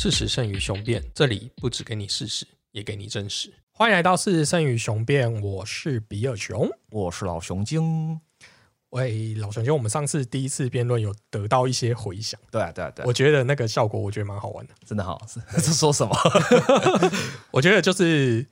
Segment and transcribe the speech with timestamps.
[0.00, 3.52] 事实胜于雄辩，这里不只给你事实，也给你真实。
[3.72, 6.70] 欢迎来到事实胜于雄辩，我是比尔熊。
[6.90, 8.20] 我是老熊精。
[8.90, 14.74] 喂，老熊，就我们上次第一次辩论有得到一些回响，对啊，对啊，对啊，我觉得那个效果我觉得蛮好玩的。
[14.86, 16.16] 真的好，是 是说什么？
[17.50, 18.46] 我觉得就是，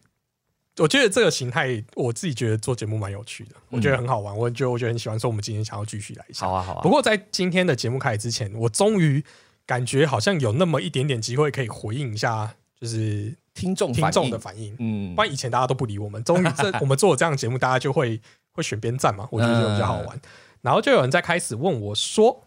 [0.78, 4.36] 我觉得这个形态，我自己觉得做节目蛮有趣的，我觉得很好玩。
[4.36, 6.44] 我觉得我觉得很喜欢，所以我们今天想要继续来一下。
[6.44, 6.82] 好啊，好啊。
[6.82, 9.25] 不过在今天的节目开始之前，我终于
[9.66, 14.76] 感觉好像有那么一点点机会可以回应一下，就是听众听众的反应。
[14.79, 18.21] 嗯不然以前大家都不理我们，终于这 我们做了这样的节目，大家就会
[18.52, 20.21] 会选边站嘛，我觉得就比较好玩。
[20.62, 22.44] 然后就有人在开始问我说，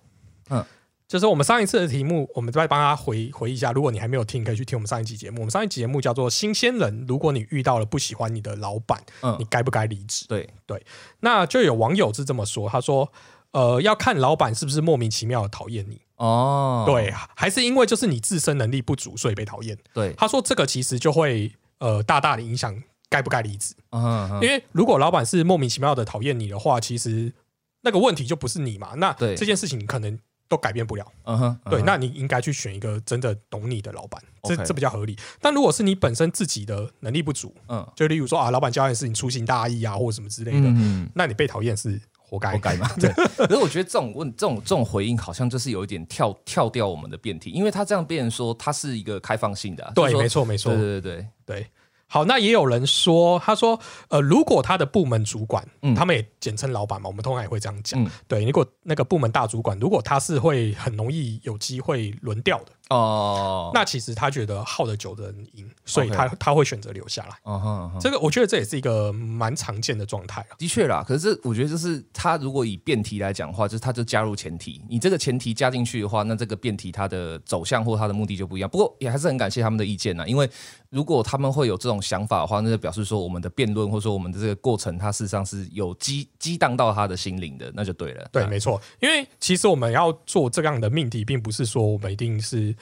[0.49, 0.65] 嗯嗯，
[1.07, 3.71] 就是我们上一次的题目，我们再帮他回回忆一下。
[3.71, 5.41] 如果你还没有听，可以去听我们上一期节目。
[5.41, 10.25] 我们上一期节目叫做《新鲜人》，如果你遇到了不喜欢你的老板，嗯你该不该离职？
[10.27, 10.85] 对对，
[11.19, 13.11] 那就有网友是这么说，他说。
[13.51, 19.77] 呃，要看老板是不是莫名其妙的讨厌你，哦，对，还是因为就是你自身能力不足，所以被讨厌。
[19.93, 22.75] 对，他说这个其实就会呃大大的影响
[23.09, 23.73] 该不该离职。
[23.91, 27.33] 嗯因为如果老板是莫名其妙的讨厌你的话，其实
[27.81, 29.35] 那个问题就不是你嘛，那对。
[29.35, 31.11] 这件事情可能都改变不了。
[31.23, 35.17] 嗯哼，对，那你应该去选一个真的懂你的老板，这这比较合理。
[35.41, 37.87] 但如果是你本身自己的能力不足，嗯。
[37.95, 42.51] 就例如说啊，老板交代的事情粗心大意啊，或者什么之类的，嗯，那你被讨厌是活该。
[42.51, 42.87] 活该嘛。
[42.99, 51.67] 对，可是我觉得这种问这种这种回应好像就是有一点跳跳掉我们的辩题，因为他这样变成说他是一个开放性的啊，对，没错，没错对，对对对，对。
[52.11, 53.79] 好，那也有人说，他说，
[54.09, 58.03] 呃，如果他的部门主管，嗯他们也简称老板嘛，我们通常也会这样讲。
[58.03, 67.35] 嗯对，如果那个部门大主管，如果他是会很容易有机会轮调的，哦，那其实他觉得耗得久的人赢，所以他他会选择留下来。
[67.45, 67.99] 嗯哼嗯哼。
[67.99, 70.57] 这个我觉得这也是一个蛮常见的状态啊。
[70.57, 78.67] 的确啦，可是我觉得就是他如果以辩题来讲的话，就是他就加入前提，你这个前提加进去的话，那这个辩题它的走向或它的目的就不一样。
[78.67, 80.49] 不过也还是很感谢他们的意见呐，因为
[80.89, 88.27] 如果他们会有这种想法的话，那就表示说我们的辩论或者说我们的这个过程，它事实上是有激激荡到他的心灵的，那就对了。
[88.31, 92.75] 对，啊没错，因为其实我们要做这样的命题，并不是说我们一定是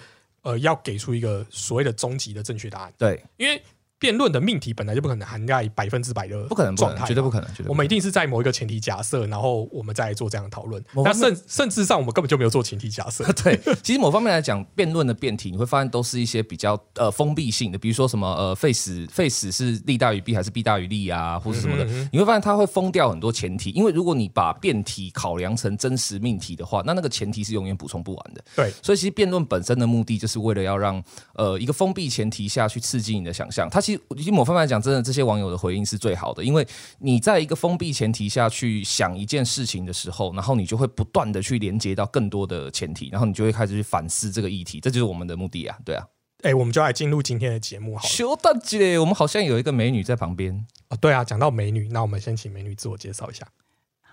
[0.43, 3.61] 呃要给出一个所谓的终极的正确答案，对，因为
[3.99, 6.75] 辩论的命题本来就不可能涵盖百分之百的不可能，
[7.05, 7.49] 绝对不可能。
[7.67, 10.83] 我们一定是在某一个前提假设，然后我们再来做这样的讨论。
[10.93, 13.23] 那甚甚至上，我们根本就没有做前提假设。
[13.43, 28.43] 对，其实某方面来讲，辩论的辩题你会发现都是一些比较呃封闭性的，比如说什么呃 face face 是利大于弊还是弊大于利啊，或是什么的，嗯你会发现它会封掉很多前提，因为如果你把辩题考量成真实命题的话，那那个前提是永远补充不完的。
[28.55, 31.03] 对，所以其实辩论本身的目的就是为了要让
[31.33, 33.67] 呃一个封闭前提下去刺激你的想象。
[33.69, 36.67] 它其实其实某方面来讲，真的这些网友的回应是最好的，因为
[36.99, 46.05] 你在一个封闭前提下去想一件事情的时候，然后你就会不断的去连接到更多的前提，然后你就会开始去反思这个议题，这就是我们的目的啊，对啊。
[46.43, 48.09] 哎、我们就来进入今天的节目好了。
[48.09, 53.47] 修大姐，我们好像有一个美女在旁边，哦，对啊，讲到美女，那我们先请美女自我介绍一下。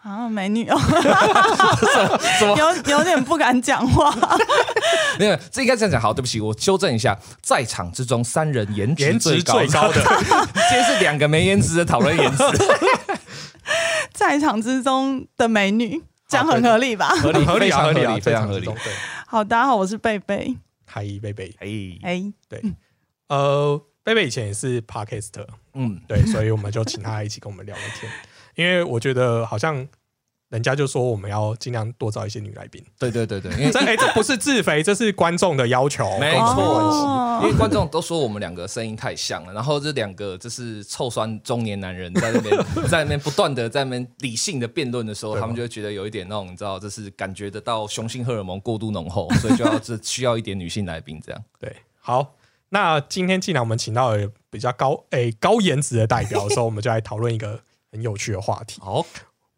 [0.04, 0.78] 啊，美女哦，
[2.38, 2.54] 什么？
[2.58, 4.14] 有有点不敢讲话。
[5.18, 5.98] 没有，这应该这样讲。
[5.98, 10.02] 好，对不起，我纠正一下，在场之中三人颜值颜值最高最高的，
[10.68, 12.44] 今天是两个没颜值的讨论颜值，
[14.12, 17.08] 在场之中的美女，这样很合理吧？
[17.08, 18.68] 合理，合理啊，非常合合理啊，非常合理。
[19.26, 20.54] 好，大家好，我是贝贝。
[20.86, 21.66] 嗨，贝贝，哎，
[22.02, 22.22] 哎，
[23.28, 28.12] 呃，贝贝以前也是 podcaster，嗯，对，所以我们就请他一起跟我们聊聊天，
[28.54, 29.86] 因为我觉得好像
[30.50, 36.44] 人家就说我们要尽量多找一些女来宾，对对对对，因为这哎、这不是自肥，这是观众的要求，没错。
[36.44, 42.56] 哦因为观众都说我们两个声音太像了，然后这两个就是臭酸中年男人在那边
[42.88, 51.44] 在那边不断的在那边理性的辩论的时候，他们就会觉得有一点那种你知道，就是感觉得到雄性荷尔蒙过度浓厚，所以就要这需要一点女性来宾这样。
[51.58, 52.34] 对，好，
[52.68, 57.60] 那今天既然我们请到了比较高诶、高颜值的代表的时候，我们就来讨论一个
[57.94, 58.80] 很有趣的话题。
[58.80, 59.06] 好，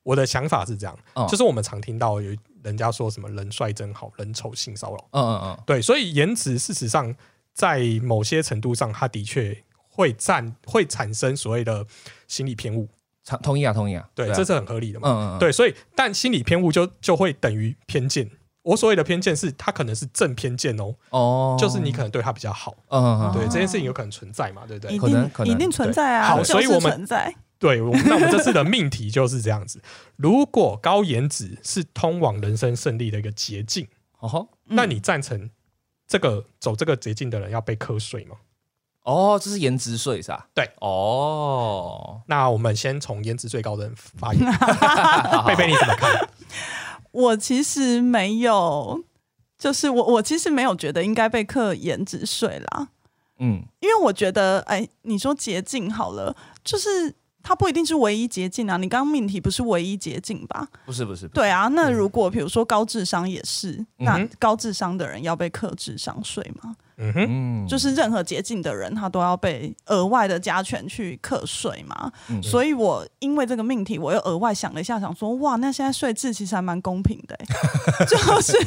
[0.02, 5.08] 我的想法是这样，嗯就是我们常听到有人家说什么人帅真好，人丑性骚扰。
[5.12, 7.14] 嗯嗯嗯，对，所以颜值事实上
[7.55, 9.56] 在某些程度上，它的确
[9.88, 11.87] 会占会产生所谓的
[12.28, 12.87] 心理偏误。
[13.25, 15.08] 同同意啊，同意啊，对，啊这是很合理的嘛。
[15.08, 18.31] 嗯嗯嗯，对，所以但心理偏误就就会等于偏见。
[18.62, 22.75] 我所谓的偏见是，他可能是正偏见哦，哦，就是你可能对他比较好。
[22.88, 24.99] 嗯嗯嗯，对，这件事情有可能存在嘛，对不对一？
[24.99, 27.34] 可能可能定一定存在啊，好就是所以我们存在。
[27.58, 29.81] 对，我们那我们这次的命题就是这样子。
[30.17, 33.88] 如果高颜值是通往人生胜利的一个捷径，
[34.19, 35.50] 哦那你赞成
[36.06, 38.37] 这个走这个捷径的人要被课税吗？
[39.03, 40.49] 哦，这是颜值税是吧？
[40.53, 44.44] 对，哦，那我们先从颜值最高的人发言。
[45.47, 46.29] 贝贝你怎么看？
[47.12, 49.05] 我其实没有，
[49.56, 52.88] 就是我我其实没有觉得应该被课颜值税啦，
[53.38, 57.14] 嗯，因为我觉得，哎，你说捷径好了，就是
[57.46, 58.76] 它不一定是唯一捷径啊。
[58.76, 60.66] 你刚刚命题不是唯一捷径吧？
[60.84, 66.75] 不是不是，不是对啊，那如果比如说高智商也是，那高智商的人要被克智商税吗？
[66.98, 72.10] 嗯哼，嗯，就是任何捷径的人，他都要被额外的加权去课税嘛。
[72.31, 77.46] 嗯所以我因为这个命题，我又额外想了一下，想说，哇，那现在税制其实还蛮公平的、欸，
[78.06, 78.58] 就是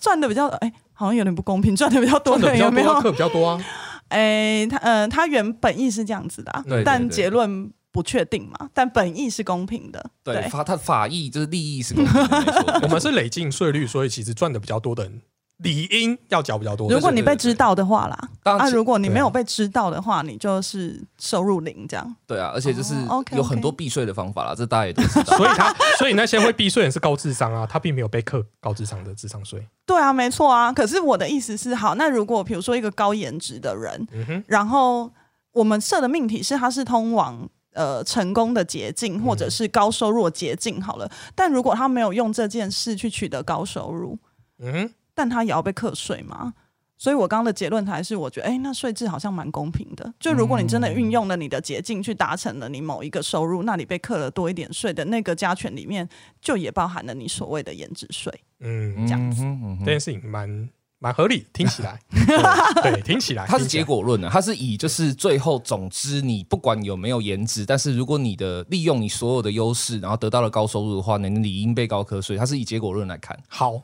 [0.00, 3.00] 赚的比较，哎、好像有点不公平，赚的比较多的赚的比较多啊，有没有？
[3.00, 3.64] 课比较多啊。
[4.08, 12.80] 哎、他呃，他原本意是这样子的、但结论不确定嘛，但本意是公平的，对法它法益就是利益是公平的，没错。
[12.84, 15.22] 我们是累进税率，所以其实赚的比较多的人，
[15.56, 16.90] 理应要缴比较多。
[16.90, 22.16] 如果你被知道的话啦，啊，当然其如果你没有被知道的话，你就是收入零这样。
[22.26, 22.94] 对啊，而且就是
[23.32, 25.32] 有很多避税的方法啦，这大家也都知道。
[25.38, 29.66] 所以他，所以那些会避税人是高智商啊，他并没有被课高智商的智商税。
[29.86, 30.70] 对啊，没错啊。
[30.70, 35.10] 可是我的意思是，好，那如果比如说一个高颜值的人，嗯，然后
[35.52, 41.08] 我们设的命题是他是通往呃成功的捷径，或者是高收入的捷径，好了。
[41.36, 44.18] 但如果他没有用这件事去取得高收入，
[44.58, 46.54] 嗯，但他也要被课税吗？
[46.98, 50.14] 所以我刚刚的结论还是，我觉得，哎，那税制好像蛮公平的。
[50.18, 56.08] 就如果你真的运用了你的捷径去达成了你某一个收入，那你被课了多一点税的那个加权里面，
[56.40, 58.32] 就也包含了你所谓的颜值税。
[58.60, 60.48] 嗯，这样子嗯哼嗯这件事情蛮
[60.98, 62.00] 蛮合理，听起来，
[62.82, 72.36] 对，对听起来，它是结果论的，它是以就是最后，总之你不管有没有颜值，但是如果你的利用你所有的优势，然后得到了高收入的话，你理应被高科税。
[72.36, 73.38] 它是以结果论来看。
[73.48, 73.82] 好。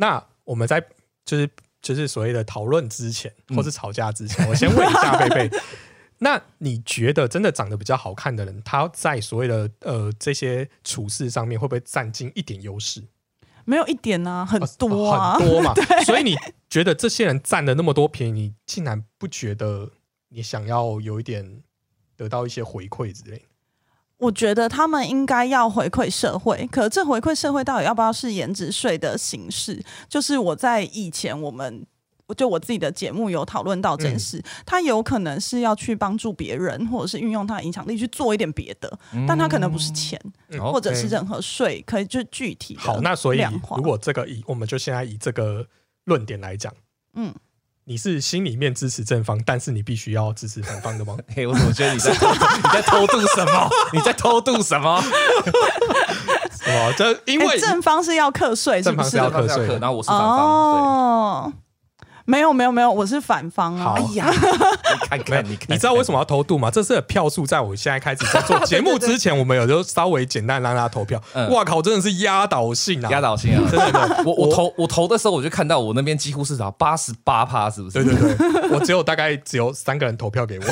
[0.00, 0.80] 那我们在
[1.24, 1.50] 就是
[1.82, 5.58] 就是所谓的讨论之前，或是吵架之前，我先问一下贝贝，
[6.18, 13.02] 那你觉得真的长得比较好看的人，他在所谓的呃这些处事上面会不会占尽一点优势？
[13.68, 15.74] 没有一点啊，很呃多啊，很多嘛。
[16.06, 16.34] 所以你
[16.70, 19.90] 觉得这些人占了那么多便宜，你竟然不觉得
[20.30, 21.62] 你想要有一点
[22.16, 23.42] 得到一些回馈之类？
[24.16, 29.84] 我觉得他们应该要回馈社会，可这回馈社会到底要不要是颜值税的形式？
[30.08, 31.86] 就是我在以前我们。
[32.34, 40.20] 就我自己的节目有讨论到这件事，他有可能是要去帮助别人，或者是运用他的影响力去做一点别的，但他可能不是钱，
[40.50, 43.42] 嗯或者是任何税，可以就具体的好，那所以
[43.76, 45.66] 如果这个以我们就现在以这个
[46.04, 46.72] 论点来讲，
[47.14, 47.34] 嗯，
[47.84, 51.16] 你是心里面支持正方，但是你必须要支持反方的吗？
[51.34, 53.70] 嘿，我怎么觉得你在偷你在偷渡什么？
[53.94, 55.00] 你在偷渡什么？
[56.52, 56.92] 什么？
[56.98, 59.48] 这因为哎正方是要课税，是不是正方是？
[59.48, 61.52] 要课税的然后我是反方，哦，
[62.28, 63.94] 没有没有没有，我是反方啊。
[63.96, 66.70] 哎呀，你看看，你看，你知道为什么要偷渡吗？
[66.70, 71.18] 这是票数，在我现在开始在做节目之前，我们有就稍微简单让大家投票。
[71.32, 73.08] 嗯哇靠，真的是压倒性啊！
[73.10, 73.64] 压倒性啊！
[73.70, 78.04] 真的真的我我投我投的时候，我就看到我那边几乎是啥八十八趴，是不是？
[78.04, 80.64] 对对对，我只有大概只有三个人投票给我。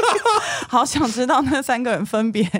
[0.68, 2.50] 好想知道那三个人分别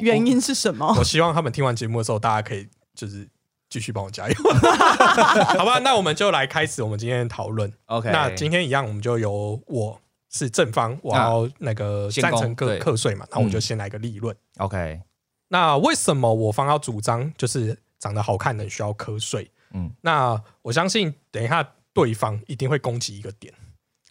[0.00, 1.04] 原因是什么我。
[1.04, 2.66] 希望他们听完节目的时候，大家可以
[2.96, 3.28] 就是
[3.72, 4.34] 继续帮我加油，
[5.56, 5.78] 好吧？
[5.78, 7.72] 那我们就来开始我们今天的讨论。
[7.86, 9.98] OK，那今天一样，我们就由我
[10.28, 14.36] 是正方，我要那个赞成课课税嘛，那我就嗯先来个立论。
[14.58, 15.00] OK，
[15.48, 19.50] 那为什么我方要主张就是长得好看的人需要瞌睡？
[19.72, 23.54] 嗯那我相信等一下对方一定会攻击一个点，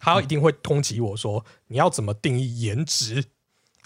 [0.00, 3.26] 他一定会攻击我说你要怎么定义颜值，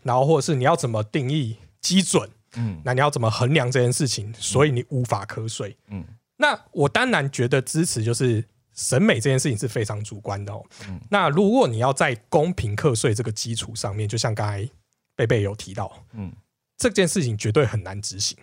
[0.05, 4.33] 然后或者是你要怎么定义基准，嗯那你要怎么衡量这件事情？
[4.35, 5.77] 所以你无法瞌睡。
[5.89, 6.05] 嗯
[6.37, 8.45] 那我当然觉得支持就是
[8.75, 10.63] 审美这件事情是非常主观的哦。
[10.89, 14.69] 嗯那如果你要在公平课税这个基础上面，就像刚才
[15.15, 16.33] 贝贝有提到，嗯
[16.77, 18.37] 这件事情绝对很难执行。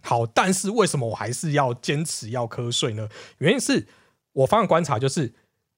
[0.00, 3.08] 好，但是为什么我还是要坚持要瞌睡呢？
[3.38, 3.88] 原因是
[4.32, 5.32] 我方的观察就是，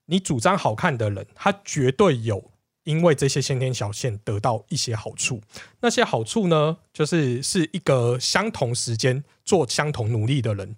[0.06, 2.50] 你主张好看的人，他绝对有
[2.87, 5.40] 因为这些先天小线得到一些好处。
[5.81, 10.76] 那些好处呢，就是是一个相同时间做相同努力的人，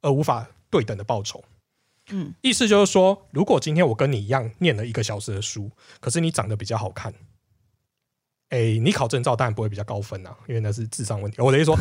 [0.00, 1.44] 而无法对等的报酬。
[2.12, 7.12] 嗯，意思就是说，如果今天我跟你一样念了一个小时的书，可是你长得比较好看，
[8.50, 11.40] 哎、你考证照当然不会比较高分啊，因为那是智商问题。
[11.42, 11.76] 我的意思说，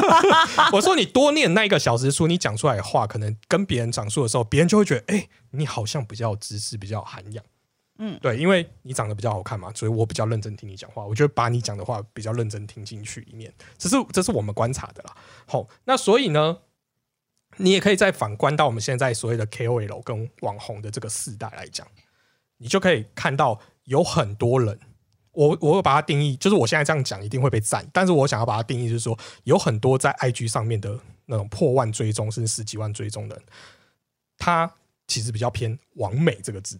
[0.72, 7.44] 我说你多念那一个小时书，你讲出来的话，可能跟别人讲述的时候，别人就会觉得，哎、你好像比较有知识，比较有涵养。
[7.98, 13.52] 嗯对，因为你长得比较好看嘛，所以我比较认真听你讲话，我就把你讲的话比较认真听进去里面。
[13.78, 15.16] 这是这是我们观察的啦。
[15.46, 16.58] 好，那所以呢，
[17.58, 21.86] 你也可以再反观到我们现在所谓的 KOL 跟网红的这个世代来讲，
[22.56, 24.80] 你就可以看到有很多人，
[25.30, 33.44] 我我会把它定义，就是我现在这样讲一定会被赞，但是我想要把它定义就是说，有很多在 IG 上面的那种破万追踪甚至十几万追踪的人，
[34.36, 34.74] 他
[35.06, 36.76] 其实比较偏完美这个字。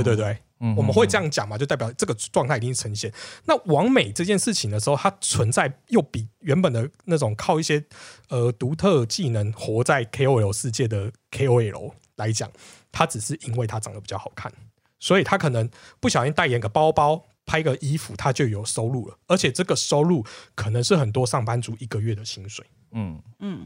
[0.00, 3.12] 嗯，对对对，嗯我们会这样讲嘛，就代表这个状态已经呈现。
[3.44, 7.84] 那完美这件事情的时候，它存在又比原本的那种靠一些
[8.28, 12.50] 呃独特技能活在 KOL 世界的 KOL 来讲，
[12.90, 14.52] 它只是因为它长得比较好看，
[14.98, 15.68] 所以它可能
[16.00, 17.24] 不小心代言个包包。
[17.48, 20.26] 拍个衣服，他就有收入了，而且这个收入
[20.56, 22.66] 可能是很多上班族一个月的薪水。
[22.90, 23.64] 嗯嗯，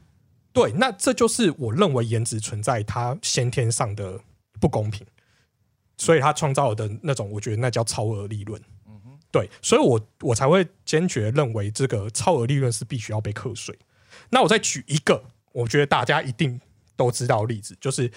[0.52, 4.20] 对，那这就是我认为颜值存在它先天上的
[4.60, 5.06] 不公平，
[6.00, 8.58] 所以他创造的那种，我觉得那叫超额利润。
[8.88, 13.78] 嗯哼对，所以我我才会坚决认为这个超额利润是必须要被课税。
[14.30, 16.58] 那我再举一个，我觉得大家一定
[16.96, 18.10] 都知道的例子，就是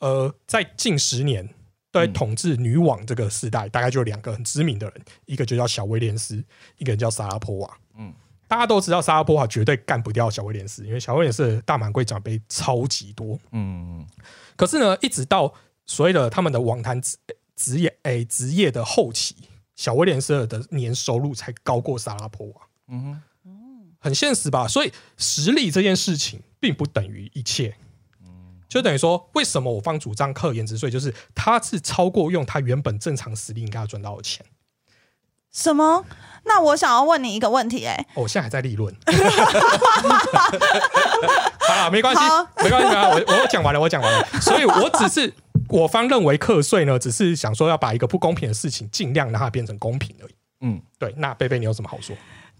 [0.00, 1.48] 呃，在近十年
[1.90, 6.44] 对统治女网这个时代，大概就有两个很知名的人，一个就叫小威廉斯，
[6.76, 7.78] 一个人叫莎拉波娃。
[7.96, 8.12] 嗯
[8.46, 13.38] 大家都知道莎拉波娃绝对干不掉小威廉斯，因为小威廉斯的大满贯奖杯超级多。
[13.52, 14.04] 嗯
[14.56, 15.54] 可是呢，一直到
[15.86, 17.16] 所谓的他们的网坛职
[17.56, 19.36] 职业诶职业的后期，
[19.76, 23.20] 小威廉斯尔的年收入才高过莎拉波娃，嗯
[23.98, 24.66] 很现实吧？
[24.66, 27.76] 所以实力这件事情并不等于一切。
[28.66, 30.88] 就等于说，为什么我方主张课颜值税？
[30.88, 34.46] 就是他是超过用他原本正常实力应该要赚到的钱。
[35.50, 36.06] 什么？
[36.44, 38.94] 那我想要问你一个问题、哎，哦，我现在还在立论。
[41.68, 44.24] 好了，没关系好，没关系啊，我我讲完了，我讲完了。
[44.40, 45.34] 所以我只是
[45.70, 50.34] 我方认为课税呢，只是想说要把一个不公平的事情尽量让它变成公平而已。
[50.62, 52.14] 嗯对，那贝贝你有什么好说？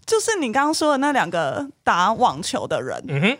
[0.05, 3.37] 就是你刚刚说的那两个打网球的人，嗯哼，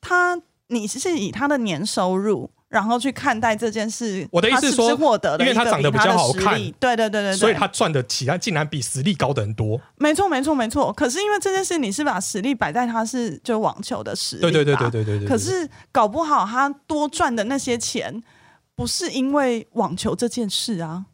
[0.00, 4.26] 他你是以他的年收入，然后去看待这件事。
[4.30, 9.80] 我的意思是说是是获得了因为他长得比较好看力对对对对对，所以他赚的起他竟然比实力高的人多。
[9.96, 10.92] 没错没错没错。
[10.92, 14.90] 可是因为这件事，你是把实力摆在他是就网球的实力，对对对对。
[14.90, 15.26] 对对对。
[15.28, 18.22] 可是搞不好他多赚的那些钱，
[18.80, 21.04] 不是因为网球这件事啊，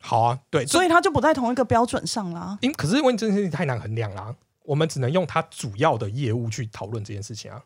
[0.00, 2.56] 好啊，对，所以他就不在同一个标准上啦。
[2.60, 7.60] 因可是因为这件事情太难衡量啦，我们只能用他主要的业务去讨论这件事情啊。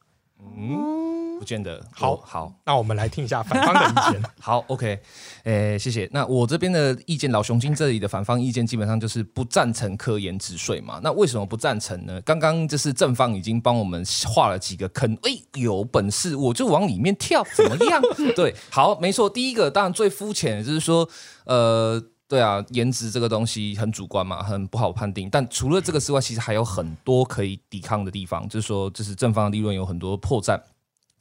[0.57, 1.83] 嗯，不见得。
[1.91, 2.53] 好好。
[2.67, 4.23] 那我们来听一下反方的意见。
[4.41, 4.99] 好，OK，
[5.45, 6.09] 诶、谢谢。
[6.13, 11.01] 那我这边的意见，老熊精这里的反方意见基本上就是不赞成科研止税嘛。
[11.03, 12.21] 那为什么不赞成呢？
[12.23, 18.03] 刚刚就是正方已经帮我们画了几个坑，诶、有本事我就往里面跳，怎么样？
[18.37, 19.31] 对，好，没错。
[19.31, 21.09] 第一个当然最肤浅的就是说，
[21.45, 22.03] 呃。
[22.31, 25.29] 对啊，颜值这个东西很主观嘛，很不好判定。
[25.29, 30.61] 但除了这个之外，其实还有很多可以抵抗的地方，就是说，就是正方的利润有很多破绽。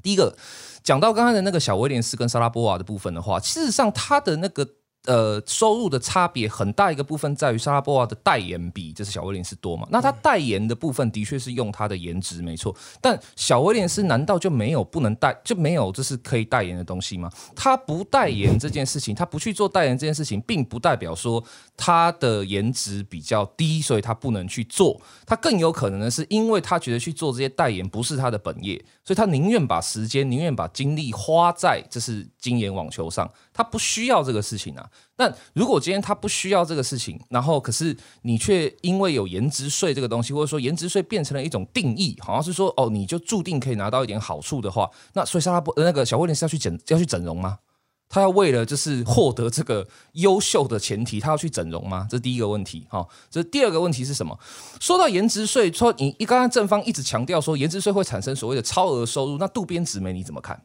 [0.03, 0.37] 第一个
[0.83, 4.67] 讲到刚才的那个小威廉斯跟萨拉波娃的部分的话，事实上他的那个
[5.09, 9.87] 呃收入的差别很大一个部分在于莎拉波娃的代言比就是小威廉斯多嘛。
[9.89, 17.27] 那他代言的部分的确是用他的颜值没错，但小威廉斯难道就没有不能代就没有就是可以代言的东西吗？
[17.55, 21.43] 他不代言这件事情，他不去做代言这件事情，并不代表说
[21.75, 25.01] 他的颜值比较低，所以他不能去做。
[25.25, 34.89] 他更有可能的是，因为他觉得去做这些代言不是他的本业，所以他宁愿把时间、宁愿把精力花在这是精研网球上，他不需要这个事情啊。
[35.17, 47.59] 那如果今天他不需要这个事情，然后可是你却因为有颜值税这个东西，或者说颜值税变成了一种定义，好像是说哦，你就注定可以拿到一点好处的话，那所以莎拉波那个小威廉是要去整要去整容吗？
[48.07, 52.07] 他要为了就是获得这个优秀的前提，他要去整容吗？
[52.09, 52.87] 这是第一个问题。
[52.89, 54.39] 哈、这第二个问题是什么？
[54.79, 60.63] 说到颜值税，说你一刚刚正方一直强调说颜值税会产生所谓的超额收入，那渡边直美你怎么看？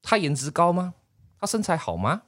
[0.00, 0.94] 她颜值高吗？
[1.44, 2.22] 他身材好吗？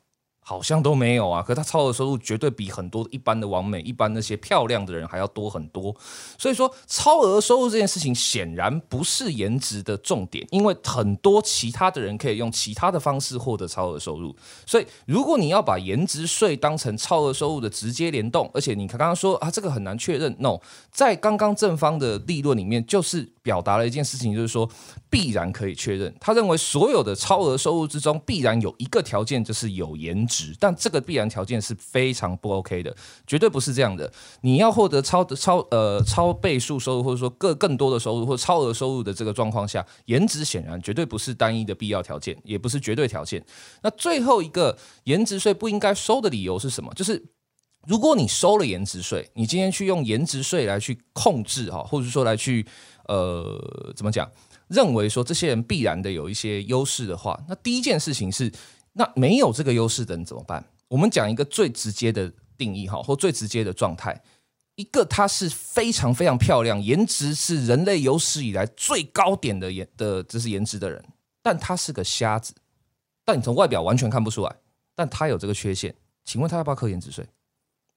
[0.48, 5.92] 好像都没有啊，可他超额收入绝对比很多一般的完美、一般那些漂亮的人还要多很多。
[6.38, 14.32] 所以说，超额收入这件事情显然不是颜值的重点，因为很多其他的人可以用其他的方式获得超额收入。
[14.64, 20.32] 所以，如果你要把颜值税当成超额收入的直接联动，而且你刚刚说啊，这个很难确认。
[20.38, 20.60] No，
[20.92, 24.70] 在刚刚正方的立论里面，就是表达了一件事情，就是说
[25.10, 26.14] 必然可以确认。
[26.20, 30.35] 他认为所有的超额收入之中，必然有一个条件就是有颜值。
[30.58, 32.94] 但这个必然条件是非常不 OK 的，
[33.26, 34.12] 绝对不是这样的。
[34.40, 43.44] 你要获得超的超呃超倍数收入，或者说更更多的收入或超额收入的这个状况下，颜值显然绝对不是单一的必要条件，也不是绝对条件。
[43.82, 46.92] 那最后一个颜值税不应该收的理由是什么？
[46.94, 47.22] 就是
[47.86, 52.66] 如果你收了颜值税，你今天去用颜值税来去控制哈，或者说来去
[53.08, 54.30] 呃怎么讲？
[54.68, 58.52] 认为说这些人必然的有一些优势的话，那第一件事情是。
[58.98, 60.64] 那没有这个优势的人怎么办？
[60.88, 64.18] 我们讲一个最直接的定义哈，或最直接的状态，
[64.76, 71.04] 一个她是非常非常漂亮，颜值是人类有史以来最高点的颜的，这是颜值的人，
[71.42, 72.54] 但他是个瞎子，
[73.24, 74.56] 但你从外表完全看不出来，
[74.94, 77.26] 但他有这个缺陷，请问他要不要扣颜值税？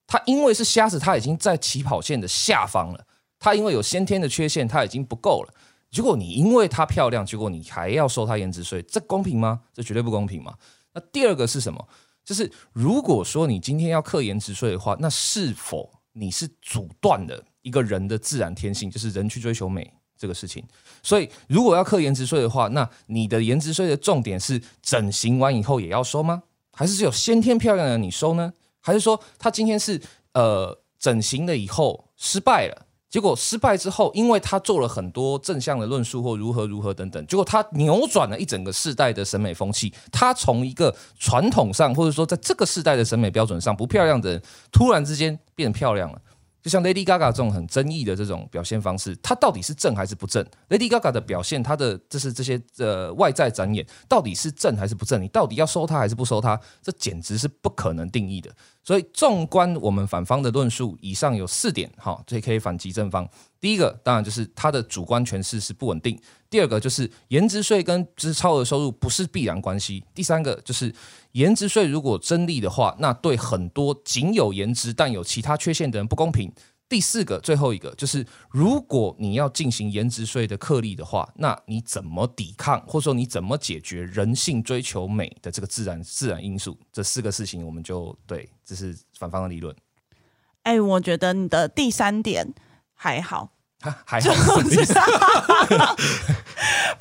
[0.05, 3.07] 他因为是瞎子，他已经在起跑线的下方了，
[3.39, 5.53] 他因为有先天的缺陷，他已经不够了。
[5.91, 9.61] 如果你因为她漂亮，结果你还要收她颜值税，这公平吗？
[9.73, 10.55] 这绝对不公平嘛。
[10.93, 11.87] 那第二个是什么？
[12.25, 20.63] 就是如果说你今天要课颜值税的话，那是否你是阻断了一个人的自然天性，就是人去追求美这个事情？
[21.01, 26.43] 所以如果要课颜值税的话，那你的颜值税的重点是整形完以后也要收吗？
[26.73, 28.53] 还是只有先天漂亮的你收呢？
[28.79, 30.01] 还是说他今天是
[30.33, 32.85] 呃整形了以后失败了？
[33.09, 39.91] 结果失败之后，因为他做了很多正向的论述或如何如何等等，结果他扭转了一整个世代的审美风气。
[40.11, 46.21] 他从一个传统上，或者说在这个世代的审美标准上不漂亮的人，突然之间变漂亮了。
[46.61, 55.21] 就像 Lady Gaga 这种很争议的这种表现方式，它到底是正还是不正？Lady Gaga 的表现，它的就是这些呃外在展演，到底是正还是不正？
[55.21, 56.59] 你到底要收它还是不收它？
[56.81, 58.49] 这简直是不可能定义的。
[58.83, 63.29] 所以，纵观我们反方的论述，以上有四点，哈，这可以反击正方。
[63.59, 66.15] 第一个，当然就是它的主观诠释是不稳定；
[66.49, 70.93] 第二个，就是颜值税跟就是超额收入不是必然关系；第三个，就是
[71.33, 76.51] 颜值税如果真立的话，那对很多仅有颜值但有其他缺陷的人不公平。
[76.87, 86.75] 第四个，最后一个就是，如果你要进行颜值税的克例的话，那你怎么抵抗，或者说你怎么解决人性追求美的这个自然自然因素？
[86.91, 89.75] 这四个事情，我们就对，这是反方的理论。
[90.63, 92.55] 哎，我觉得你的第三点
[92.95, 93.51] 还好。
[94.03, 94.59] 还好，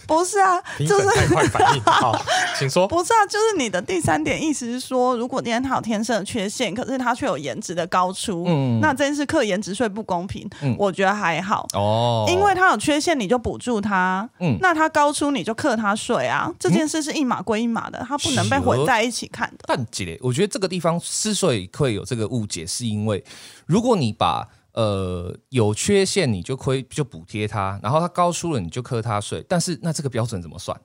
[0.07, 1.83] 不是啊，就是太快反应。
[1.83, 2.17] 好，
[2.57, 2.87] 请说。
[2.87, 10.49] 不是啊，就是你的第三点意思是说，如果今天他有天生的缺陷，可是他却有颜值的高出，嗯，那这件事课颜值税不公平。
[10.63, 19.65] 嗯，我觉得还好哦，因为他有缺陷，你就补助他，嗯，那他高出你就课他税啊，这件事是一码归一码的，他不能被混在一起看的。
[19.67, 23.25] 但姐，我觉得这个地方之所以会有这个误解，是因为
[23.67, 24.47] 如果你把
[24.79, 30.81] 呃，有缺陷你就亏就补贴他，然后他高出了你就扣他税，但是那这个标准怎么算？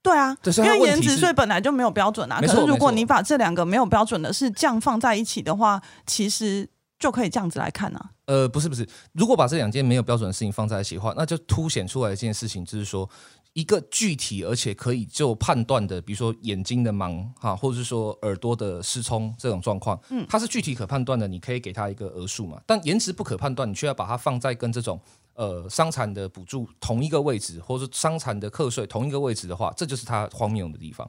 [0.00, 2.40] 对啊，因为颜值税本来就没有标准啊。
[2.40, 6.68] 可是如果你把这两个没有标准的是这样放在一起的话，其实
[7.00, 8.10] 就可以这样子来看啊。
[8.26, 13.10] 呃，不是不是，如果把这两件没有标准的事情放在一起的话，那就凸显出来一件事情，就是说。
[13.54, 22.60] 一个具体而且可以就判断的，比如说眼睛的盲哈，或者是说耳朵的失聪这种状况，嗯，它是具体可判断的，你可以给它一个额数嘛。
[22.66, 24.98] 但颜值不可判断，你却要把它放在跟这种
[25.34, 31.08] 呃伤残的补助同一个位置，或者伤残的课税同一个位置的话，这就是它荒谬的地方。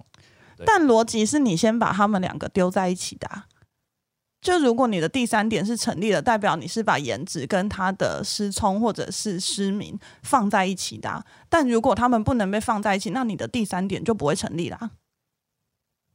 [0.65, 3.43] 但逻辑是你先把他们两个丢在一起的。
[4.43, 11.25] 就如果你的第三点是成立的，代表你是把颜值跟他的失聪或者是失明放在一起的。
[11.49, 14.91] 但如果他们不能被放在一起，那你的第三点就不会成立啦。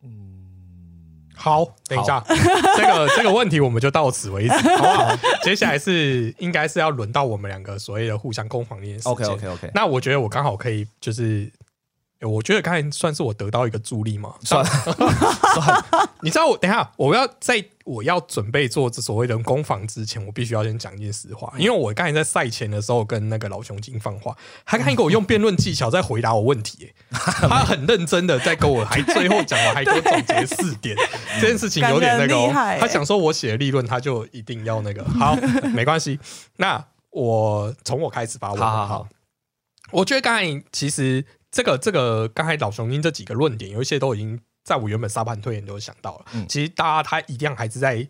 [0.02, 2.22] 嗯，好，等一下，
[2.76, 5.16] 这个这个问题我们就到此为止，好不好？
[5.42, 9.70] 接下来是应该是要轮到我们两个所谓的互相攻防的件事 OK OK OK。
[9.74, 11.50] 那我觉得我刚好可以就是。
[12.22, 15.84] 我觉得刚才算是我得到一个助力嘛，算 算。
[16.20, 30.96] 你知道我等下我要在我要准备做这所谓的攻防之前，我必须要先讲一件实话，因为我刚才在赛前的时候跟那个老熊精放话，他刚才给我用辩论技巧在回答我问题，他很认真的在跟我，还最后讲完还给我总结四点，
[31.40, 35.36] 这件事情有点那个，他想说我写的立论他就一定要那个，好，
[35.72, 36.18] 没关系，
[36.56, 39.08] 那我从我开始吧，好好好，
[39.92, 41.24] 我觉得刚才其实。
[41.50, 46.26] 这个这个刚才老雄鹰这几个论点，有一些都已经在我原本沙盘推演都想到了。
[46.48, 48.08] 其实大家他一样还是在，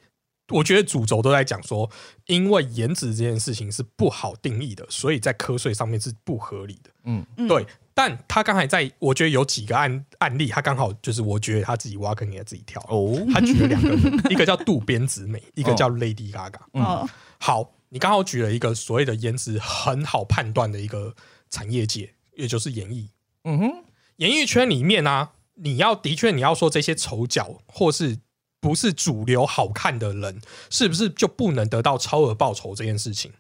[0.49, 1.91] 我觉得主轴都在讲说，
[2.27, 6.91] 因为颜值这件事情是不好定义的，所以在瞌睡上面是不合理的。
[7.05, 7.67] 嗯，对。
[7.95, 12.81] 但他刚才在，我觉得有几个案案例，他刚好就是我觉得他自己挖坑给他自己跳。
[12.89, 16.61] 哦，他举了两个，一个叫渡边直美， 一个叫 Lady Gaga。
[16.75, 17.09] 嗯，
[17.41, 21.13] 好，你刚好举了一个所谓的颜值很好判断的一个
[21.51, 23.11] 产业界，也就是演艺。
[23.51, 23.85] 嗯哼，
[24.17, 28.19] 演艺圈里面啊，你要的确你要说这些丑角或是
[28.61, 33.33] 不是主流好看的人，是不是就不能得到超额报酬这件事情？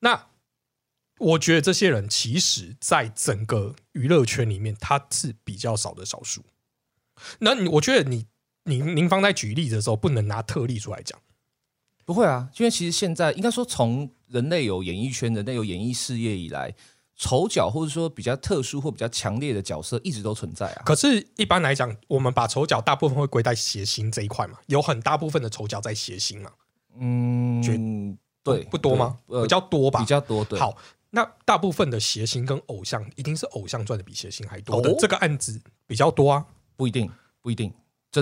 [0.00, 0.26] 那
[1.18, 6.42] 我觉得这些人其实在整个娱乐圈里面，他是比较少的少数。
[7.38, 8.26] 那你我觉得你
[8.64, 11.16] 您您方在举例的时候，不能拿特例出来讲。
[12.04, 16.74] 不会啊，因为其实现在应该说，从人类有演艺圈、人类有演艺事业以来。
[17.16, 20.82] 丑角或者说比较特殊或比较强烈的角色一直都存在啊。
[20.84, 26.50] 可是，一般来讲，我们把丑角大部分会归在谐星这一块嘛，有很大部分的丑角在谐星嘛。
[26.98, 29.18] 嗯，对，不多吗？
[29.26, 30.44] 比较多吧，比较多。
[30.44, 30.76] 对，好，
[31.10, 34.94] 那大部分的谐星跟偶像，一定是偶像赚的比谐星还多的。
[34.98, 36.46] 这个案子比较多啊，
[36.76, 37.10] 不一定。
[37.40, 37.70] 不一定。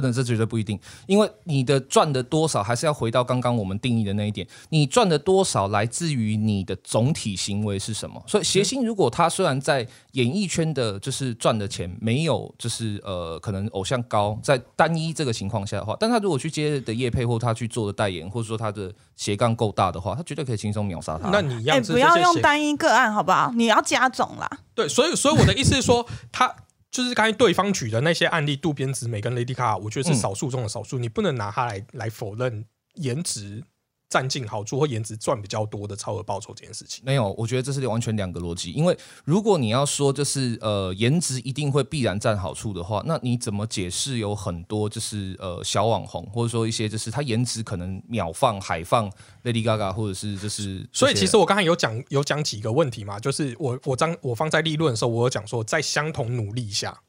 [0.01, 8.23] 真的，这绝对不一定，因为你的赚的多少还是要回到刚刚我们定义的那一点，你赚的多少来自于你的总体行为是什么。
[8.27, 21.29] 所以谐星如果他虽然在演艺圈的，就是赚的钱没有，就是呃，可能偶像高，在单一这个情况下的话，但他如果去接的业配或他去做的代言，或者说他的斜杠够大的话，他绝对可以轻松秒杀他。
[21.29, 23.53] 那你一样哎，是不要用单一个案好不好？
[23.55, 24.49] 你要加总啦。
[24.75, 26.55] 对，所以所以我的意思是说，他
[26.93, 30.21] 就是刚才对方举的那些案例，渡边直美跟 Lady Gaga，我觉得是嗯。
[30.21, 33.65] 少数中的少数，你不能拿它来来否认颜值
[34.13, 37.03] 占尽好处或颜值赚比较多的超额报酬这件事情。
[37.03, 38.71] 没有，我觉得这是完全两个逻辑。
[38.73, 38.95] 因为
[39.25, 49.11] 如果你要说就是呃颜值一定会必然占好处的话，那你怎么解释有很多就是呃小网红，或者说一些就是他颜值可能秒放海放
[49.45, 57.01] Lady Gaga，或者是就是所以其实我刚才有讲有讲几个问题嘛，就是我我张我放在立论的时候，我有讲说，在相同努力下，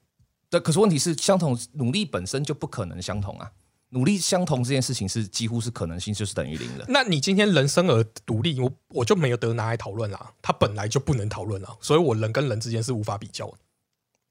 [0.50, 3.52] 对，可是问题是相同努力本身就不可能相同啊。
[3.94, 6.86] 努力相同这件事情是几乎是可能性就是等于零了。
[6.90, 13.58] 那你今天人生而独立，我我就没有得拿来讨论啦，它本来就不能讨论啦，所以我人跟人之间是无法比较的。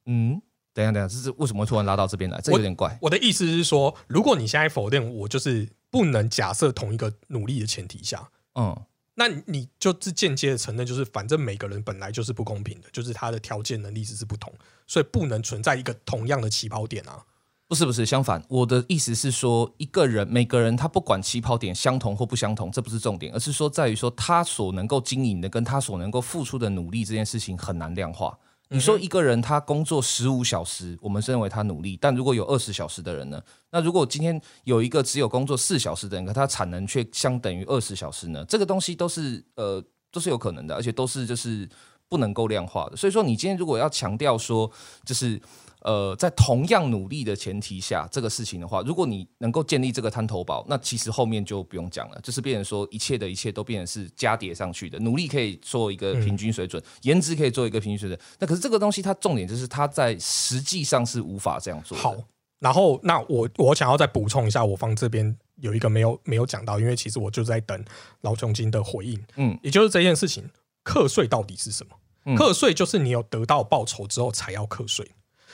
[0.06, 0.42] 嗯，
[0.74, 2.40] 等一下等一下，这是为什么会突然拉到这边来？
[2.40, 2.98] 这有点怪。
[3.00, 8.76] 我的意思是说，如果你现在否定我，就是不能假设同一个努力的前提下，嗯，
[9.14, 14.52] 那你就是间接的承认，就是反正每个人本来就是不公平的，就是他的条件能力只是不同，
[14.88, 17.24] 所以不能存在一个同样的起跑点啊。
[17.72, 28.38] 不是不是，相反，我的意思是说，一个人每个人他不管起跑点相同或不相同，这不是重点，而是说在于说他所能够经营的跟他所能够付出的努力这件事情很难量化。
[28.68, 33.40] 你说一个人他工作十五小时，我们认为他努力，但如果有二十小时的人呢？
[33.70, 38.44] 那如果今天有一个只有工作四小时的人，可他产能却相等于二十小时呢？
[38.44, 41.66] 这个东西都是呃都是有可能的，而且都是就是
[42.10, 42.96] 不能够量化的。
[42.98, 44.70] 所以说，你今天如果要强调说，
[45.06, 45.40] 就是
[45.84, 58.18] 呃，在同样努力的前提下，这个事情的话，如果你能够建立这个滩头堡，那其实后面就不用讲了，就是变成说一切的一切都变成是加叠上去的，努力可以做一个平均水准，颜值可以做一个平均水准。
[58.38, 62.02] 那可是这个东西，它重点就是它在实际上是无法这样做的。
[62.02, 62.16] 好，
[62.60, 67.84] 然后那我我想要再补充一下，我方这边有一个没有没有讲到，因为其实我就在等
[68.20, 70.48] 老琼金的回应，嗯也就是这件事情，
[70.84, 71.96] 课税到底是什么？
[72.26, 75.10] 嗯课税就是你有得到报酬之后才要课税。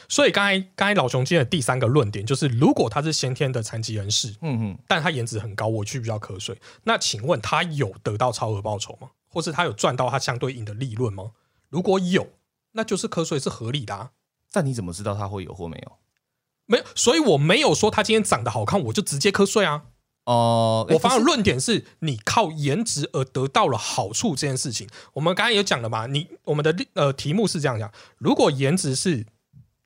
[0.09, 9.11] 所以刚才刚才老熊今天的第三个论点就是，如果他是先天的残疾人士，嗯嗯，但他颜值很高，我去比较瞌睡，那请问他有得到超额报酬吗？
[9.29, 11.33] 或是他有赚到他相对应的利润吗？
[11.69, 12.27] 如果有，
[12.73, 14.11] 那就是瞌睡是合理的啊。
[14.51, 15.93] 但你怎么知道他会有或没有？
[16.65, 19.83] 没有，所以我没有说他今天长得好看，我就直接瞌睡啊。
[20.25, 26.07] 哦、诶我方的论点是你靠颜值而得到了好处这件事情，我们刚才有讲了嘛？
[26.07, 29.27] 你我们的呃题目是这样讲：如果颜值是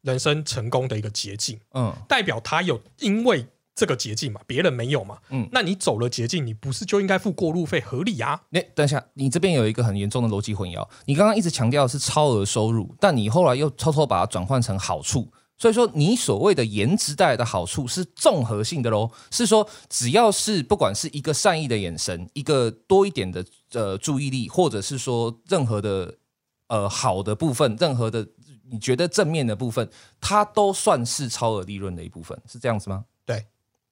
[0.02, 8.42] 人生成功的一个捷径，嗯，代表他有因为这个捷径嘛，别人没有嘛，嗯那你走了捷径，你不是就应该付过路费，合理啊？
[8.50, 10.86] 那、等一下，你这边有一个很严重的逻辑混淆。
[11.06, 15.32] 你刚刚一直强调的是超额收入，但你后来又偷偷把它转换成好处。
[15.58, 26.16] 所以说，你所谓的颜值带来的好处是综合性的喽，是说只要是不管是一个善意的眼神，一个多一点的呃注意力，或者是说任何的
[26.66, 28.26] 呃好的部分，任何的
[28.72, 29.88] 你觉得正面的部分，
[30.20, 33.04] 它都算是超额利润的一部分，是这样子吗？
[33.24, 33.46] 对。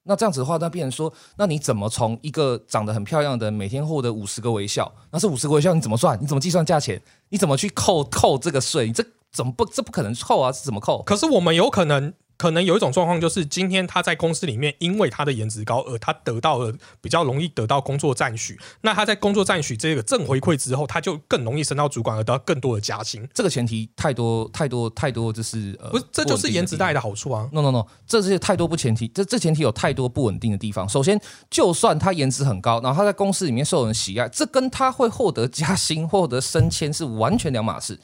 [0.05, 4.91] 那这样子的话，那变成说，那你怎么从一个长得很漂亮的人每天获得五十个微笑？
[5.11, 6.21] 那是五十个微笑你怎么算？
[6.21, 7.01] 你怎么计算价钱？
[7.29, 8.87] 你怎么去扣扣这个税？
[8.87, 10.51] 你这怎么不这不可能扣啊？
[10.51, 11.03] 是怎么扣？
[11.03, 16.73] 可是我们有可能，可能有一种状况，就是今天他在公司里面，因为他的颜值高，而他得到了
[17.03, 18.59] 比较容易得到工作赞许。
[18.81, 23.29] 那他在工作赞许这个正回馈之后，他就更容易升到主管，而得到更多的加薪。
[23.35, 26.95] 这个前提太多太多太多，就是呃，不是，这就是颜值带来的。
[26.95, 27.47] 的好处啊。
[27.53, 30.89] No No No，这是太多不前提，这这前提有太多不稳定的地方。
[30.89, 37.99] 首先，就算他颜值很高，然后他在公司里面受人喜爱，这跟他会获得加薪、获得升迁是完全两码事。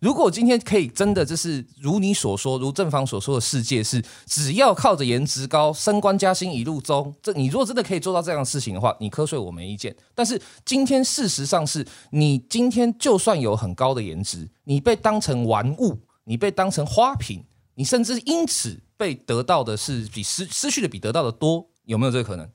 [0.00, 9.94] 如果今天可以真的就是如你所说，如正方所说的世界是只要靠着颜值高升官加薪一路中，这你如果真的可以做到这样的事情的话，你瞌睡我没意见。
[10.14, 22.48] 但是今天事实上是你今天就算有很高的颜值，你被当成玩物，你被当成花瓶，你甚至因此被得到的是比失失去的比得到的多，有没有这个可能？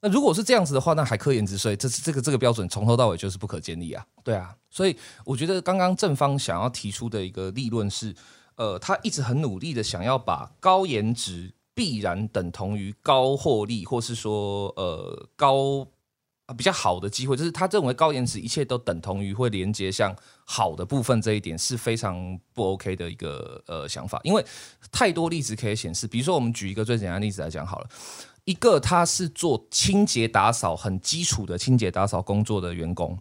[0.00, 4.06] 那如果是这样子的话，那还科研之税，这是这个这个标准从头到尾就是不可建立啊。
[4.22, 8.14] 对啊，所以我觉得刚刚正方想要提出的一个立论是，
[8.54, 15.84] 呃，他一直很努力的想要把高颜值必然等同于高获利，或是说呃高
[16.46, 24.44] 啊比较好的机会，就是他认为高颜值一切都等同于会连接向好的部分这一点是非常不 OK 的一个呃想法，因为
[24.92, 27.88] 太多例子可以显示，比如说我们举一个最简单的例子来讲好了。
[28.48, 33.18] 一个他是做清洁打扫很基础的清洁打扫工作的员工，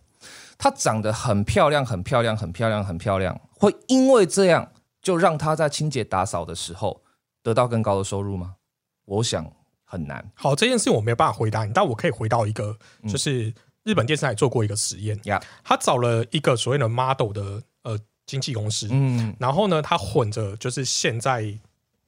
[0.57, 7.01] 他长得很漂亮，很漂亮，很漂亮，很漂亮，会因为这样就让他在清洁打扫的时候
[7.43, 8.55] 得到更高的收入吗？
[9.03, 9.51] 我想
[9.83, 10.31] 很难。
[10.33, 12.77] 好，这件事我没有办法回答你，但我可以回到一个，
[13.09, 21.53] 就是日本电视台做过一个实验，呀，他找了一个所谓的 model 的呃经纪公司，嗯然后呢，他混着就是现在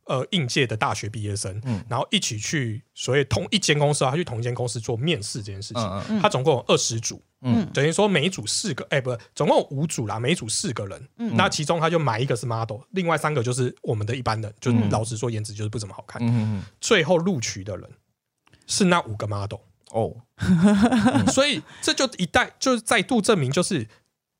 [0.09, 5.81] 呃应届的大学毕业生，嗯然后一起去所谓同一间公司啊，他去同一间公司做面试这件事情。
[5.83, 11.07] 嗯嗯他总共有二十组，嗯等于说每一组四个，哎、不，总共有五组啦，每一组四个人。
[11.17, 16.21] 嗯那其中他就买一个是 model，另外三个就是我们的一般人，就嗯老实说颜值就是不怎么好看。
[16.21, 17.89] 嗯嗯最后录取的人
[18.67, 19.59] 是那五个 model，
[19.91, 20.15] 哦，
[21.31, 23.87] 所以这就一代就是再度证明，就是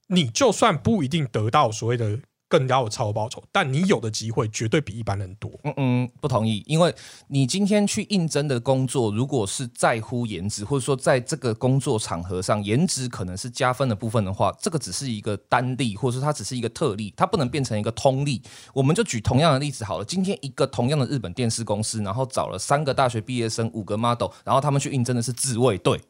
[0.07, 2.19] 你就算不一定得到所谓的
[2.49, 5.49] 更高的超额报酬，但你有的机会绝对比一般人多。
[5.63, 6.93] 嗯嗯，不同意，因为
[7.27, 18.41] 你今天去应征的工作，如果是在乎颜值，或者说在这个工作场合上，颜值可能是加分的部分的话，这个只是一个单例，或者说它只是一个特例，它不能变成一个通例。
[18.73, 26.01] 我们就举同样的例子好了，今天一个同样的日本电视公司，然后找了三个大学毕业生，五个 model，然后他们去应征的是自卫队。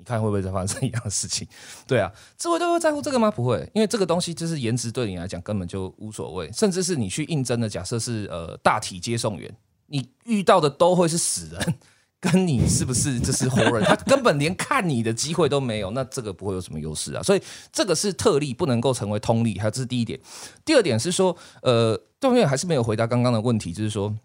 [0.00, 1.46] 你看会不会再发生一样的事情？
[1.86, 3.30] 对啊，智慧都会在乎这个吗？
[3.30, 9.54] 不会，因为这个东西就是颜值对你来讲根本就无所谓，甚至是你去应征的，假设是呃大体接送员，
[9.88, 11.74] 你遇到的都会是死人，
[12.18, 17.22] 跟你是不是这是活人，他根本连看你的机会都没有，那这个不会有什么优势啊。
[17.22, 20.18] 所以这个是特例，不能够成为通例，还有这是第一点。
[20.64, 24.16] 第二点是说，呃，对面还是没有回答刚刚的问题，就是说，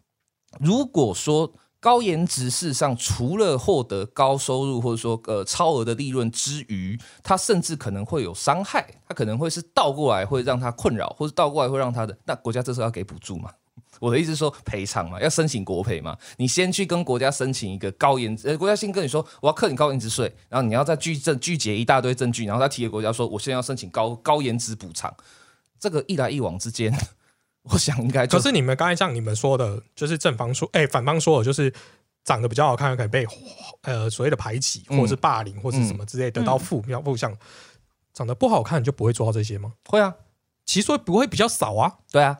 [0.61, 1.53] 如果说
[1.85, 13.51] 高颜值事实上除了获得高收入或者说呃超额的利润之余，它甚至可能会有伤害，它可能会是倒过来会让他困扰，或者倒过来会让他的那国家这时候要给补助嘛？
[14.01, 16.17] 我的意思是说赔偿嘛，要申请国赔嘛。
[16.37, 25.15] 你先去跟国家申请一个高颜值，呃，国家先跟你说我要克你高颜值税，然后你要再拒证聚结一大堆证据，然后再提给国家说我现在要申请高高颜值补偿。
[25.79, 26.91] 这个一来一往之间，
[27.71, 31.73] 我想应该可是你们刚才像你们说的，就是正方说，哎、反方说的就是
[32.23, 33.27] 长得比较好看，可以被
[33.81, 37.35] 呃所谓的排挤，嗯或者是霸凌，或者是什么之类，得到负面负向。
[38.13, 39.73] 长得不好看，就不会做到这些吗？
[39.89, 40.15] 会啊，
[40.65, 41.97] 其实不会比较少啊。
[42.09, 42.39] 对啊，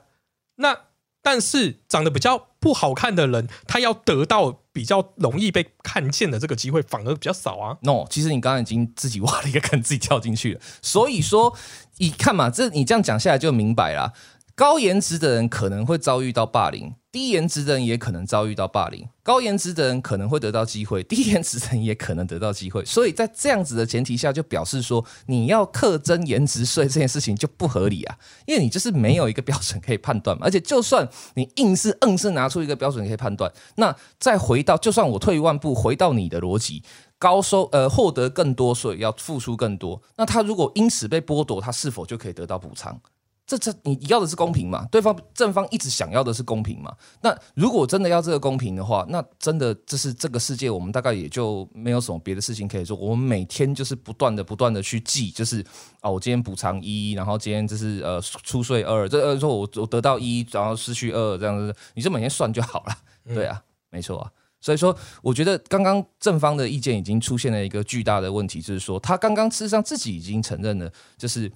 [0.55, 0.73] 那
[1.21, 7.77] 但是长得比较不好看的人，他要得到比较容易被看见的这个机会，反而比较少啊。
[7.81, 10.61] no，其实你刚刚已经自己挖了一个 坑，自己跳进去了。
[10.81, 11.53] 所以说，
[11.97, 14.13] 你看嘛，这你这样讲下来就明白了。
[14.55, 19.05] 高颜值的人可能会遭遇到霸凌，低颜值的人也可能遭遇到霸凌。
[19.21, 22.85] 高颜值的人可能会得到机会，低颜值的人也可能得到机会。
[22.85, 30.45] 所以在这样子的前提下，就表示说你要课征颜值税这件事情就不合理啊，因为你就是没有一个标准可以判断嘛。
[30.45, 36.81] 而且就算你硬是硬是拿出一个标准可以判断，那再回到，就算我退一万步回到你的逻辑，
[37.19, 40.01] 高收呃获得更多，所以要付出更多。
[40.15, 42.97] 那他如果因此被剥夺，他是否就可以得到补偿？
[43.47, 44.87] 这这你要的是公平嘛？
[44.91, 46.95] 对方正方一直想要的是公平嘛？
[47.21, 52.97] 那如果真的要这个公平的话，那真的这是这个世界，我们大概也就没有什么别的事情可以做。
[52.97, 55.63] 我们每天就是不断的不断的去记，就是
[56.01, 62.97] 啊，我今天补偿一，然后今天就是呃出税二，这呃说我我得到一，然后失去二这样子，你就每天算就好了。
[63.25, 64.31] 对啊，没错啊。
[64.59, 71.51] 所以说，我觉得刚刚正方的意见已经出现了一个巨大的问题，就是说他刚刚事实上自己已经承认了，就是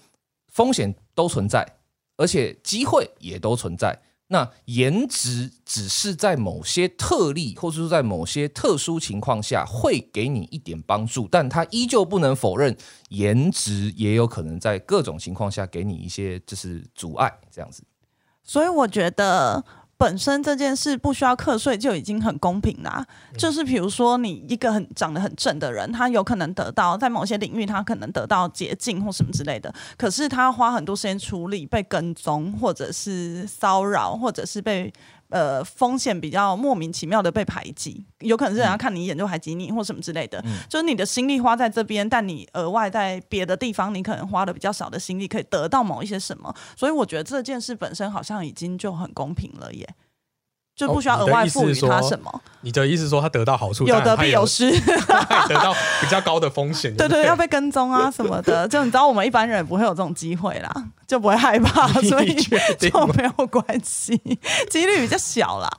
[0.53, 1.67] 风险都存在，
[2.19, 3.97] 而且机会也都存在。
[4.31, 12.77] 那颜值只是在某些特例，或者说在某些特殊情况下会给你一点帮助，但它依旧不能否认
[13.09, 17.83] 颜值也有可能在各种情况下给你一些就是阻碍，这样子。
[18.43, 19.63] 所以我觉得
[19.99, 23.05] 本身这件事不需要课税就已经很公平啦。
[23.37, 34.91] 就是比如说你一个很长得很正的人，他有可能得到在某些领域他可能得到捷径或什么之类的，可是他花很多时间处理被跟踪，或者是骚扰，或者是被。
[35.29, 40.43] 呃，风险比较莫名其妙的被排挤，有可能是人家看你一眼就排挤你，或什么之类的。
[40.67, 46.53] 就是你的心力花在这边，但你额外在别的地方，你可能花的比较少的心力，可以得到某一些什么。
[46.75, 49.87] 所以我觉得这件事本身好像已经就很公平了耶，
[50.79, 52.41] 就不需要额外赋予他什么。
[52.61, 56.95] 你的意思是说他得到好处，有得必有失， 得到比较高的风险。
[56.97, 60.69] 对对对，要被跟踪啊什么的， 就你知道我们一般人不会有这种机会啦，
[61.05, 62.33] 就不会害怕，所以
[62.79, 64.17] 就没有关系，
[64.69, 65.69] 几率比较小啦。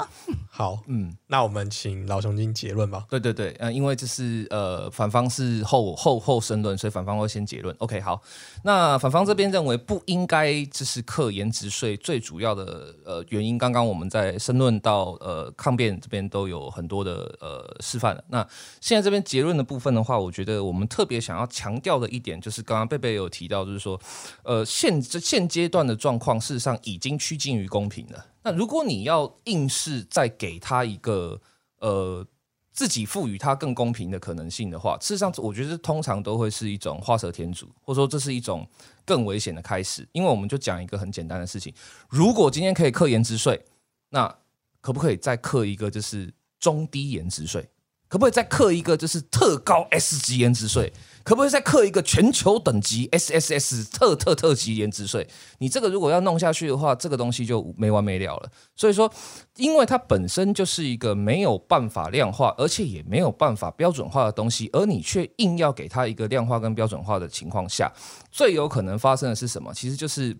[0.61, 3.07] 好，嗯，那我们请老熊精结论吧。
[3.09, 7.75] 对对对，呃，因为这是呃反方是后后后申论，所以反方会先结论。
[7.79, 8.21] OK，好，
[8.63, 18.23] 那反方这边认为不应该就是课颜值税，最主要的呃原因，刚刚我们在申论到呃抗辩这边都有很多的呃示范了。
[18.29, 18.47] 那
[18.83, 23.99] 现在这边结论的部分的话，我觉得我们特别想要强调的一点，就是刚刚贝贝有提到，就是说，
[24.43, 28.27] 呃现这现阶段的状况，事实上已经趋近于公平了。
[28.43, 31.41] 那如果你要硬是再给他一个
[31.79, 32.27] 呃
[32.73, 38.67] 自己赋予他更公平的可能性的话，事实上我觉得通常都会是一种画蛇添足，或者说这是一种
[39.05, 40.09] 更危险的开始。
[40.13, 41.75] 因为我们就讲一个很简单的事情：
[42.09, 43.63] 如果今天可以课颜值税，
[44.11, 44.35] 那
[44.81, 47.69] 可不可以再课一个就是中低颜值税？
[48.09, 50.93] 可不可以再课一个就是特高 S 级颜值税？
[51.31, 55.29] 可不可以再刻一个全球等级 SSS 特特特级颜值税？
[55.59, 58.51] 你这个如果要弄下去的话，这个东西就没完没了了。
[58.75, 59.09] 所以说，
[59.55, 67.93] 因为它本身就是一个没有办法量化，而且也没有办法标准化的东西，而你却硬要给它一个量化跟标准化的情况下，
[68.33, 69.73] 最有可能发生的是什么？
[69.73, 70.37] 其实就是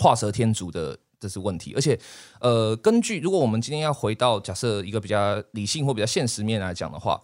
[0.00, 0.98] 画蛇添足的。
[1.20, 1.98] 这是问题，而且，
[2.40, 7.18] 呃，根据如果我们今天要回到假设一个比较理性或比较现实面来讲的话，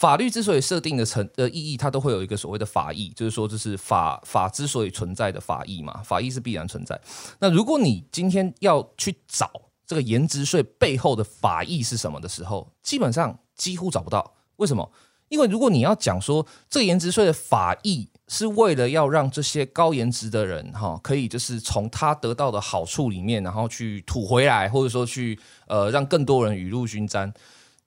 [0.00, 6.98] 法律之所以设定的成的意义，它都会有一个所谓的法义，就是说这是法法之所以存在的法义嘛，法义是必然存在。
[7.38, 9.50] 那如果你今天要去找
[9.86, 14.32] 这个颜值税背后的法义是什么的时候，基本上几乎找不到。
[14.56, 14.90] 为什么？
[15.28, 27.30] 因为如果你要讲说这颜值税的法益是为了要让这些高颜值的人哈，可以就是从他得到的好处里面，然后去吐回来，或者说去呃让更多人雨露均沾，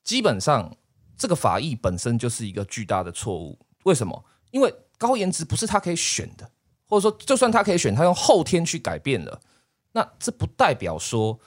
[0.03, 0.71] 基本上
[1.23, 3.57] 这个法益本身就是一个巨大的错误。
[3.83, 4.25] 为什么？
[4.51, 6.51] 因为高颜值不是他可以选的，
[6.89, 9.39] 或者说就算他可以选，他用后天去改变了，
[9.93, 11.39] 那这不代表说。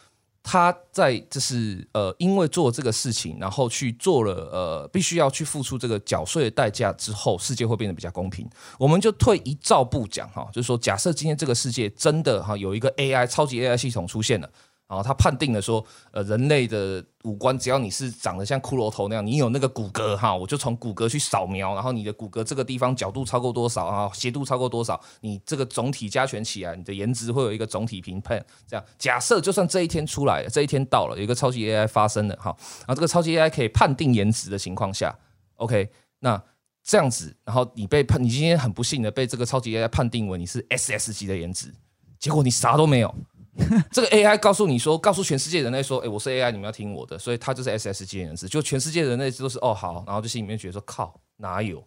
[0.49, 8.49] 他在就是呃，因为做这个事情，然后去做了呃，必须要去付出这个缴税的代价之后，世界会变得比较公平。
[8.79, 14.49] 我们就退一兆步讲哈，就是说，假设今天这个世界真的哈有一个 AI 超级 AI 系统出现了。
[14.89, 28.41] 然后他判定了说，呃，人类的五官只要你是长得像骷髅头那样，你有那个骨骼哈，我就从骨骼去扫描，然后你的骨骼这个地方角度超过多少啊，斜度超过多少，你这个总体加权起来，你的颜值会有一个总体评判。
[28.67, 35.13] 这样假设就算这一天出来，这一天到了，有一个超级 AI 发生了哈，然后这个超级 AI 可以判定颜值的情况下
[35.57, 36.41] ，OK，那
[36.85, 41.75] 这样子，然后你被判，你今天很不幸的被这个超级 AI 判定为你是 SS 级的颜值，
[42.21, 43.13] 结果你啥都没有。
[43.91, 51.83] 这个 AI 告诉你说，告诉全世界人类说，哎，我是 AI，你们要听我的，所以他就是 SSG 人士，就全世界人类都是哦好，然后就心里面觉得说，靠，哪有？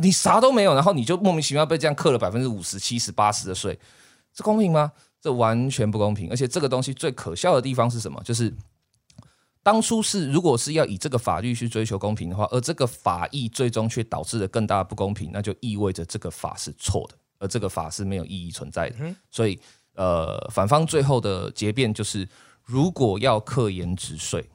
[0.00, 3.76] 你啥都没有，然后你就莫名其妙被这样克了百分之五十、七十、八十的税，
[4.32, 4.92] 这公平吗？
[5.20, 6.30] 这完全不公平。
[6.30, 8.22] 而且这个东西最可笑的地方是什么？
[8.22, 8.54] 就是
[9.64, 18.96] 当初是如果是要以这个法律去追求公平的话，而这个法益最终却导致了更大的不公平，那就意味着这个法是错的，而这个法是没有意义存在的。
[19.30, 19.58] 所以。
[19.98, 22.28] 呃，反方最后的结辩就是，
[22.62, 24.48] 如果要课延值税，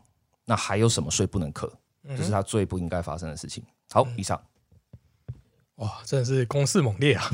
[0.45, 1.69] 那还有什么税不能课？
[2.15, 3.62] 这是他最不应该发生的事情。
[3.91, 4.41] 好，以上。
[5.75, 7.29] 哇，真的是攻势猛烈啊！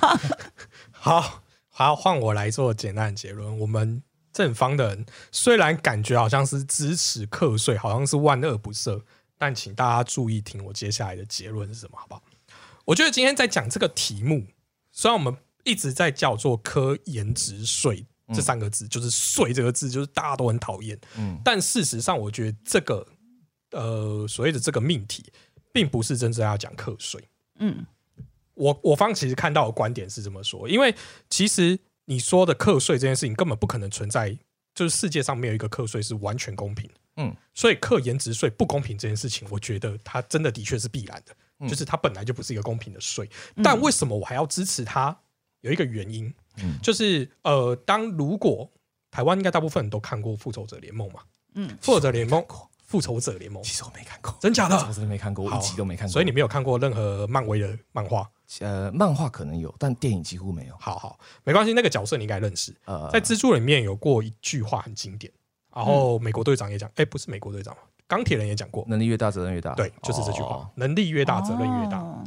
[0.90, 3.58] 好，好，换我来做简单的结论。
[3.58, 9.02] 我们正方的人虽然感觉好像是支持课税，好像是万恶不赦，
[9.36, 12.22] 但请大家注意听我接下来的结论是什么，好不好？
[12.86, 14.46] 我觉得今天在讲这个题目，
[14.90, 15.36] 虽然我们。
[15.68, 20.98] 一直在叫做“科颜值税”这三个字，就是“税”这个字，就是大家都很讨厌。
[21.18, 23.06] 嗯，但事实上，我觉得这个
[23.72, 25.30] 呃所谓的这个命题，
[25.70, 27.22] 并不是真正要讲课税。
[27.58, 27.84] 嗯，
[28.54, 30.94] 我我方其实看到的观点是这么说，因为
[31.28, 34.38] 其实你说的课税这件事情根本不可能存在，
[34.74, 36.88] 就是世界上没有一个课税是完全公平。
[37.16, 43.28] 嗯，所以课颜值税不公平这件事情，我觉得它真的的确是必然的，就是它本来就不是一个公平的税。
[43.62, 45.18] 但为什么我还要支持它？
[45.60, 46.32] 有一个原因，
[46.82, 48.70] 就是呃，当如果
[49.10, 51.20] 台湾应该大部分人都看过《复仇者联盟》嘛，
[51.54, 52.40] 嗯，《复仇者联盟》
[52.84, 54.76] 《复仇者联盟》，其实我没看过，真假的？
[54.76, 58.28] 我真的没看过，我一集都没看过，所以你没有看过任何漫威的漫画？
[58.60, 60.74] 呃，漫画可能有，但电影几乎没有。
[60.78, 62.74] 好好，没关系，那个角色你应该认识。
[62.86, 65.30] 呃，在蜘蛛里面有过一句话很经典，
[65.74, 69.74] 然后美国队长也讲，哎，不是美国队长，钢铁人也讲过，能力越大，责任越大。
[69.74, 72.24] 对，就是这句话，能力越大，责任越大。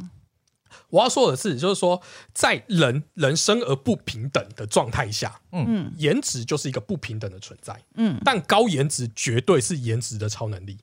[0.92, 2.02] 我要说的是，就是说，
[2.34, 10.76] 在人人生而不平等的状态下，嗯，颜值就是一个不平等的存在，嗯，但高颜值绝对是颜值的超能力，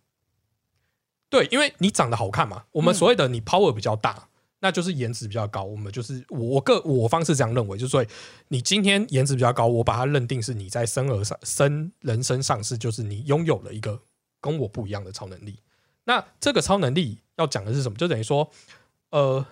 [1.30, 4.30] 对，因为你长得好看嘛，我们所谓的你 power 比较大，
[4.62, 8.04] 那就是颜值比较高，我们就是我个我方是这样认为，就是说
[8.48, 14.02] 你今天颜值比较高，我把它认定是你在生而上生人生上是就是你拥有了一个
[14.42, 15.60] 跟我不一样的超能力。
[16.06, 17.96] 那这个超能力要讲的是什么？
[17.96, 18.50] 就等于说，
[19.12, 19.46] 呃，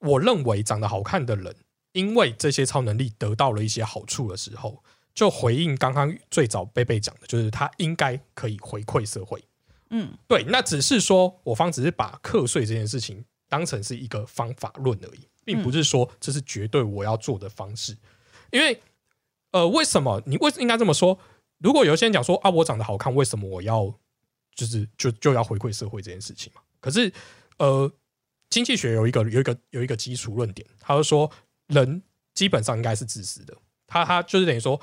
[0.00, 1.54] 我认为长得好看的人，
[1.92, 4.82] 因为这些超能力得到了一些好处的时候，
[5.14, 9.42] 就回应刚刚最早贝贝讲的，就是他应该可以回馈社会。
[9.90, 17.96] 嗯，对，那只是说我方只是把课税这件事情当成是一个方法论而已，并不是说这是绝对我要做的方式。
[18.52, 18.80] 因为，
[19.50, 21.18] 呃，为什么你为应该这么说？
[21.58, 23.92] 如果有些人讲说啊，我长得好看，为什么我要
[24.54, 26.62] 就是就就要回馈社会这件事情嘛？
[26.80, 27.12] 可是，
[27.58, 27.92] 呃，
[28.50, 31.30] 经济学有一个有一个有一个基础论点，他就说
[31.68, 32.02] 人
[32.34, 34.78] 基本上应该是自私的，他他就是等于说，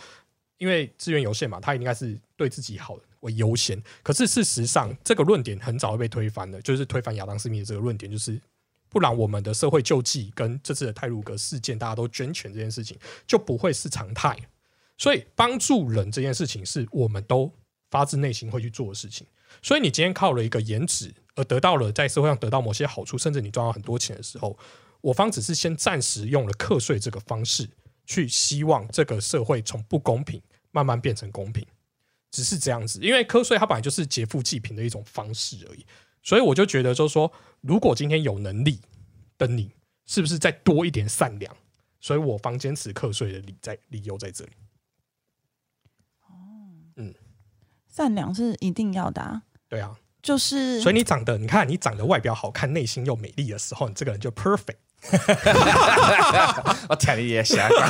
[0.57, 3.81] 因为资源有限嘛，他应该是对自己好为优先。
[4.01, 8.39] 可是事实上，这个论点很早就被推翻了，就是推翻亚当斯密的这个论点，就是
[8.89, 14.37] 不然我们的社会救济跟这次的泰鲁格事件，大家都捐钱这件事情就不会是常态。
[14.97, 17.51] 所以帮助人这件事情是我们都
[17.91, 19.27] 发自内心会去做的事情。
[19.61, 24.57] 所以你今天靠了一个颜值而得到了在社会上得到某些好处，甚至你赚到很多钱的时候，
[24.99, 27.69] 我方只是先暂时用了课税这个方式
[28.05, 31.65] 去希望这个社会从不公平慢慢变成公平，
[32.31, 32.99] 只是这样子。
[33.01, 35.85] 因为课税它本来就是劫富济贫的一种方式而已。
[36.23, 37.31] 所以我就觉得，就是说，
[37.61, 38.81] 如果今天有能力
[39.37, 39.71] 的你，
[40.05, 41.55] 是不是再多一点善良？
[42.01, 44.51] 所以我方坚持课税的理在理由在这里。
[46.21, 46.33] 哦，
[46.95, 47.13] 嗯
[47.87, 49.97] 善良是一定要的、啊，对啊，
[50.27, 54.75] 就是所以你长得，你看你长得外表好看，内心又美丽的时候，你这个人就 perfect。
[56.89, 57.89] 我天你也瞎讲，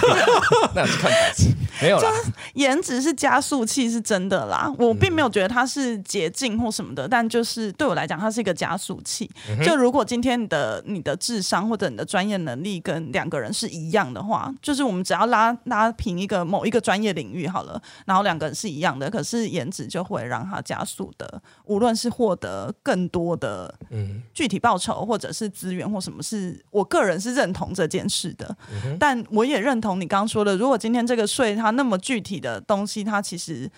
[0.75, 1.49] 那去看台词
[1.81, 2.11] 没有啦。
[2.53, 4.71] 颜值是加速器，是真的啦。
[4.77, 9.29] 我并没有觉得它是捷径或什么的，但就是对我来讲，它是一个加速器。
[9.63, 28.57] 就如果今天你的你的智商或者你的专业能力跟两个人是一样的话，就是我们只要拉拉平一个某一个专业领域好了，然后两个人是一样的，可是颜值就会让它加速的，无论是获得更多的嗯具体报酬，或者是资源或什么，是我个人是认同这件事的。
[28.71, 33.71] 嗯但我也认同你刚刚说的，如果今天这个税它那么具体的东西，它其实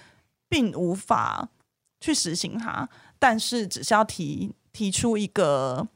[0.48, 1.50] 并无法
[2.00, 5.88] 去实行它，但是只是要提提出一个。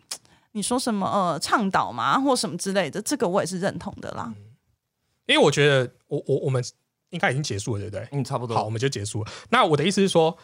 [0.55, 4.31] 你说什么呃倡导嘛，或什么之类的，这个我也是认同的啦。
[5.25, 6.63] 因为我觉得我我我们
[7.09, 8.07] 应该已经结束了，对不对？
[8.11, 8.55] 嗯，差不多。
[8.55, 9.31] 好，我们就结束了。
[9.49, 10.37] 那我的意思是说，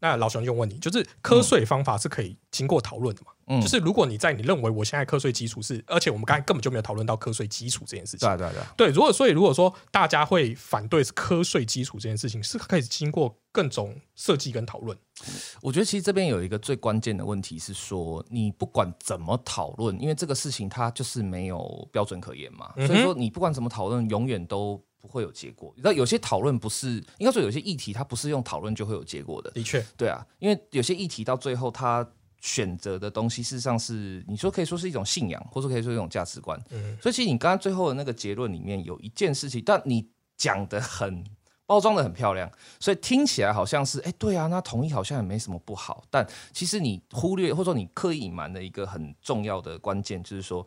[0.00, 3.32] 那老熊就问你，就是瞌睡方法是可以经过讨论的嘛？
[3.48, 8.28] 嗯就是如果你在你认为我现在瞌睡基础是，而且我们刚才根本就没有讨论到瞌睡基础这件事情对。
[8.28, 14.98] 啊对啊对啊，对，如果所以如果说大家会反对瞌睡基础这件事情，是可以经过各种设计跟讨论。
[15.62, 25.72] 我觉得其实这边有一个最关键的问题是说，你不管怎么讨论，因为这个事情它就是没有标准可言嘛，嗯所以说你不管怎么讨论，永远都不会有结果。
[25.76, 29.50] 你知道有些讨论不是，应该说有些议题它不是用讨论就会有结果的。
[29.52, 32.06] 的确，对啊，因为有些议题到最后它
[32.40, 36.60] 选择的东西，事实上是你说可以说是一种信仰，或者说可以说一种价值观。
[36.70, 41.24] 嗯所以其实你刚刚最后的那个结论里面有一件事情，但你讲的很
[41.66, 46.04] 包装的很漂亮，所以听起来好像是哎，对啊，那同意好像也没什么不好。
[46.10, 50.66] 但其实你忽略或者说你刻意隐瞒的一个很重要的关键，就是说，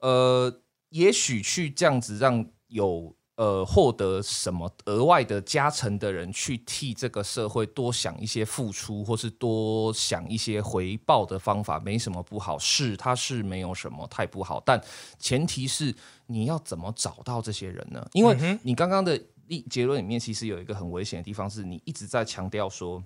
[0.00, 0.52] 呃，
[0.90, 3.14] 也许去这样子让有。
[3.40, 12.58] 呃，获得什么额外的加成的人去替这个社会多想一些付出，或是多想一些回报的方法，没什么不好。
[12.58, 14.78] 是，它是没有什么太不好，但
[15.18, 15.94] 前提是
[16.26, 18.06] 你要怎么找到这些人呢？
[18.12, 23.02] 因为你刚刚的立结论里面，其实有一个很危险的地方，是你一直在强调说，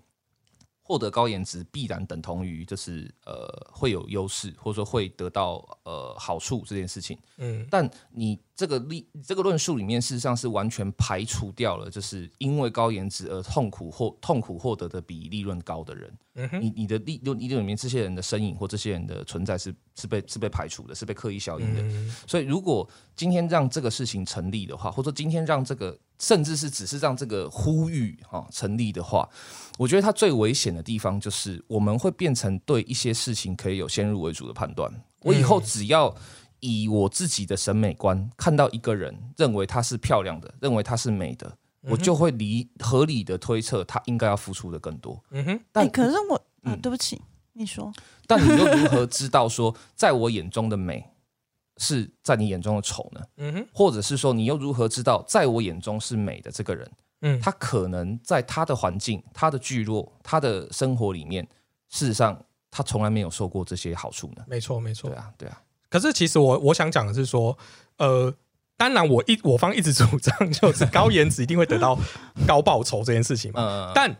[0.87, 7.19] 获得高颜值必然等同于就是呃会有优势，或者说会得到呃好处这件事情。
[7.39, 16.13] 嗯但你这个例这个论述里面，事实上是完全排除掉了，就是因为高颜值而痛苦或痛苦获得的比利润高的人。
[16.35, 21.81] 嗯，你你的利利润里面这些人的身影或这些人的存在是是被是被排除的，是被刻意效应的。
[21.83, 29.29] 嗯所以如果今天让这个事情成立的话，或者说今天让这个甚至是只是让这个呼吁哈、成立的话，
[29.79, 34.93] 我觉得它最危险的地方就是我们会变成对一些事情可以有先入为主的判断。
[35.21, 36.15] 我以后只要
[36.61, 41.57] 以我自己的审美观看到一个人，认为她是漂亮的，认为她是美的，
[41.89, 45.23] 我就会理合理的推测他应该要付出的更多。
[45.31, 46.41] 嗯哼，但哎、可是我
[46.83, 47.21] 对不起，
[47.53, 47.93] 你说，
[48.27, 51.11] 但你又如何知道说，在我眼中的美
[51.77, 53.21] 是在你眼中的丑呢？
[53.37, 61.47] 嗯哼，或者是说，你又如何知道，在我眼中是美的这个人，嗯，他可能在他的环境、他的聚落、他的生活里面，
[61.91, 64.45] 事实上他从来没有受过这些好处呢？
[64.47, 65.19] 没错没错对。
[65.19, 67.57] 啊，对啊，可是其实我我想讲的是说，
[67.99, 68.33] 呃，
[68.77, 71.99] 当然我一我方一直主张就是高颜值一定会得到
[72.47, 74.17] 高报酬这件事情嘛，嗯，但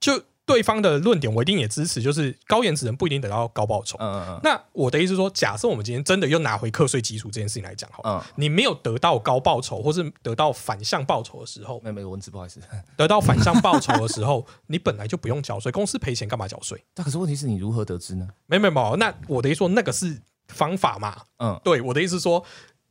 [0.00, 3.96] 就对方的论点我一定也支持，就是高颜值人不一定得到高报酬。
[4.00, 12.58] 嗯嗯那我的意思是说，假设我们今天真的又拿回课税基础这件事情来讲好，嗯，你没有得到高报酬，或是得到反向报酬的时候，没有文字，不好意思。
[12.96, 16.82] 得到反向报酬的时候，你本来就不用缴税，公司赔钱干嘛缴税？
[16.94, 18.26] 但可是问题是你如何得知呢？
[18.46, 21.16] 没有没有没，那我的意思说那个是方法嘛？
[21.38, 22.44] 嗯，对，我的意思是说，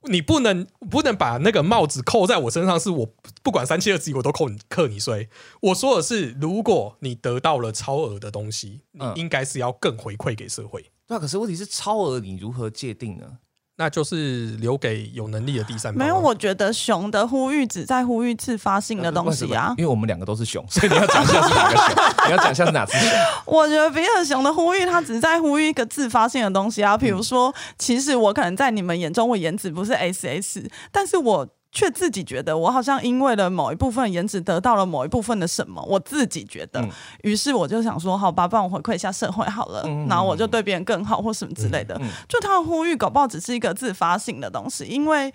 [0.03, 3.09] 你不能不能把那个帽子扣在我身上，是我
[3.43, 5.29] 不管三七二十一我都扣你扣你税。
[5.61, 13.39] 我说的是，如果你得到了超额的东西，你嗯应该是要更回馈给社会，对啊，可是问题是超额你如何界定呢？
[13.79, 15.95] 那就是留给有能力的第三。
[15.95, 19.85] 没有，我觉得熊的呼吁只在呼吁自发性的东西啊因。
[19.85, 21.95] 为我们两个都是熊， 所以你要讲一下是哪个熊，
[22.27, 23.09] 你要讲一下是哪只熊。
[23.45, 26.97] 我觉得比尔熊的呼吁，他只在呼吁一个自发性的东西啊。
[26.97, 36.89] 比如说，其实我可能在你们眼中，我颜值不是 SS，但是我却自己觉得，我好像因为了某一部分颜值得到了某一部分的什么，我自己觉得嗯，
[37.23, 41.95] 于是我就想说，好吧，帮我回馈一下社会好了，嗯然后我就对别人更好或什么之类的。
[42.01, 45.33] 嗯就他的呼吁，搞不好只是一个自发性的东西，因为。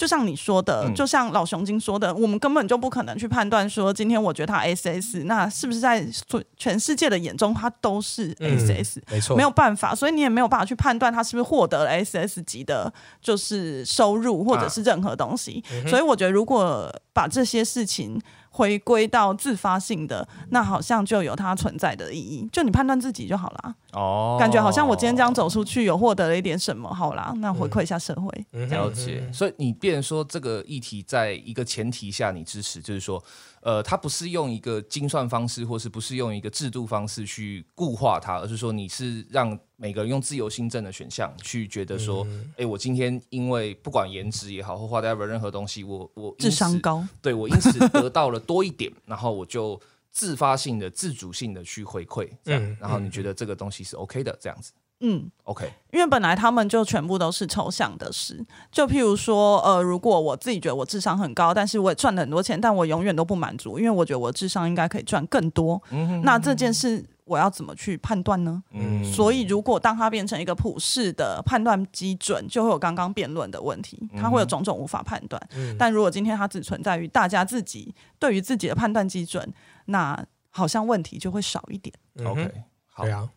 [0.00, 12.90] 就像你说的，嗯就像老熊精说的，我们根本就不可能去判断说，今天我觉得他 SS，那是不是在所全世界的眼中他都是嗯 SS？、没错，没有办法，所以你也没有办法去判断他是不是获得了 SS 级的，
[13.20, 15.62] 就是收入或者是任何东西。
[15.86, 18.18] 所以我觉得，如果把这些事情
[18.50, 22.48] 回归到自发性的，那好像就有它存在的意义。
[22.52, 24.36] 就你判断自己就好啦，哦。
[24.38, 28.46] 感觉好像我今天这样走出去，有获得了一点什么，好啦，那回馈一下社会。
[28.52, 28.68] 嗯。
[28.68, 33.22] 了解，所以你变说这个议题在一个前提下你支持，就是说，
[33.62, 42.26] 呃，它不是用一个精算方式，或是不是用一个制度方式去固化它，而是说你是让每个人用自由新政的选项去觉得说，
[42.58, 54.70] 哎、我今天因为不管颜值也好，或 whatever 任何东西，我我智商高，对我因此得到了多一点，然后我就自发性的、自主性的去回馈，这样，嗯然后你觉得这个东西是 OK 的，这样子
[55.00, 55.30] 嗯。
[55.44, 65.82] ，OK，因为本来他们就全部都是抽象的事，就譬如说，呃，如果我自己觉得我智商很高，但是我也赚了很多钱，但我永远都不满足，因为我觉得我的智商应该可以赚更多。
[66.22, 68.62] 那这件事我要怎么去判断呢？
[68.72, 75.40] 嗯，所以，如果当它变成一个普世的判断基准，就会有刚刚辩论的问题，它会有种种无法判断。
[75.56, 79.52] 嗯但如果今天它只存在于大家自己对于自己的判断基准，
[79.86, 81.94] 那好像问题就会少一点。
[82.16, 82.52] 嗯 OK，
[82.92, 83.28] 好对，啊，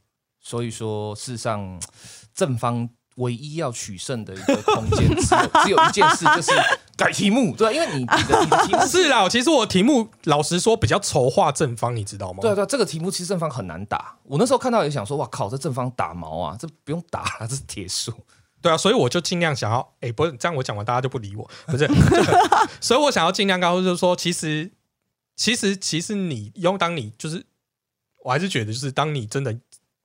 [0.44, 1.82] 所以说，事实上，
[2.36, 6.52] 正方唯一要取胜的一个空间，只有 只有一件事，就是
[6.98, 7.56] 改题目。
[7.56, 9.28] 对啊，因为你你的你的题目 是啦。
[9.30, 12.40] 其实我题目老实说比较筹划正方，你知道吗？
[12.42, 14.18] 对啊对啊，这个题目其实正方很难打。
[14.24, 18.12] 我那时候看到也想说，哇靠，这正方打毛啊，这不用打了，这是铁树。
[18.62, 21.88] 对啊，所以我就尽量想要，哎、不是这样，我讲完大家就不理我，不是，
[22.82, 24.72] 所以我想要尽量告诉，就是说，其实，
[25.36, 27.46] 其实，其实你用当你就是，
[28.24, 29.54] 我还是觉得，就是当你真的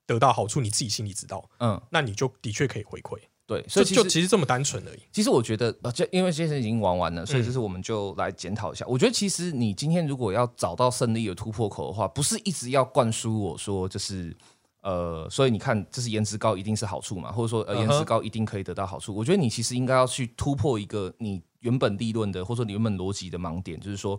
[0.08, 5.00] 得到好处，你自己心里知道，嗯，那你就的确可以回馈，对，所所以就以其实这么单纯而已。
[5.12, 8.84] 其实我觉得，呃，就因为先生已经玩完了，所以嗯就是我们就来检讨一下。
[8.88, 14.36] 我觉得其实你今天如果要找到胜利的突破口的话，不是一直要灌输我说就是。
[14.80, 19.12] 呃，所以你看，这是颜值高一定是好处嘛，或者说呃颜值高一定可以得到好处。
[19.12, 24.18] 我觉得你其实应该要去突破一个你原本立论的，或者说你原本逻辑的盲点，就是说，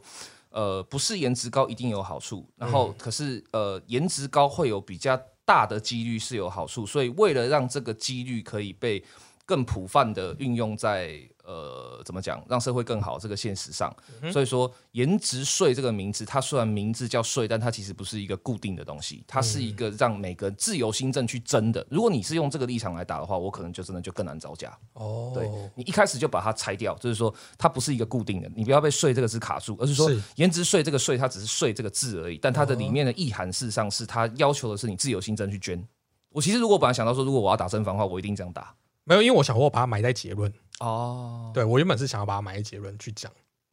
[0.49, 5.19] 呃，不是颜值高一定有好处，然后可是呃颜值高会有比较
[5.49, 9.03] 大的几率是有好处，所以为了让这个几率可以被
[9.47, 11.19] 更普泛的运用在
[11.49, 13.91] 呃怎么讲，让社会更好这个现实上。
[14.31, 21.83] 所以说，颜值税这个名字，它虽然名字叫税，但它其实不是一个固定的东西，它是一个让每个自由新政去争的。
[21.89, 24.77] 如果你是用这个立场来打的话，我可能就真的就更难招架。
[24.93, 35.83] 哦对你一开始就把它拆掉，就是说它不是一个固定的，你不要被“税”这个字卡住，而是说颜值税这个“税”它只是“税”这个字而已，但它的里面的意涵事实上是它要求的是你自由新政去捐。
[36.31, 38.75] 我其实如果本来想到说，如果我要打正方的话，我一定这样打。
[39.03, 43.31] 没有，因为我想我把它埋在结论，哦，对我原本是想要把它买一结论去讲，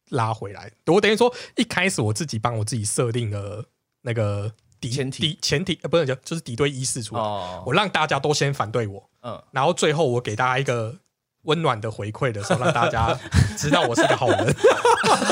[0.09, 0.71] 拉回来。
[0.87, 3.65] 我等于说一开始我自己帮我自己设定了
[4.01, 10.95] 那个敌前提敌前提，呃，不是就就是敌对意识出来，哦，我让大家都先反对我，嗯，然后最后我给大家一个
[11.43, 13.17] 温暖的回馈的时候，让大家
[13.57, 14.55] 知道我是个好人。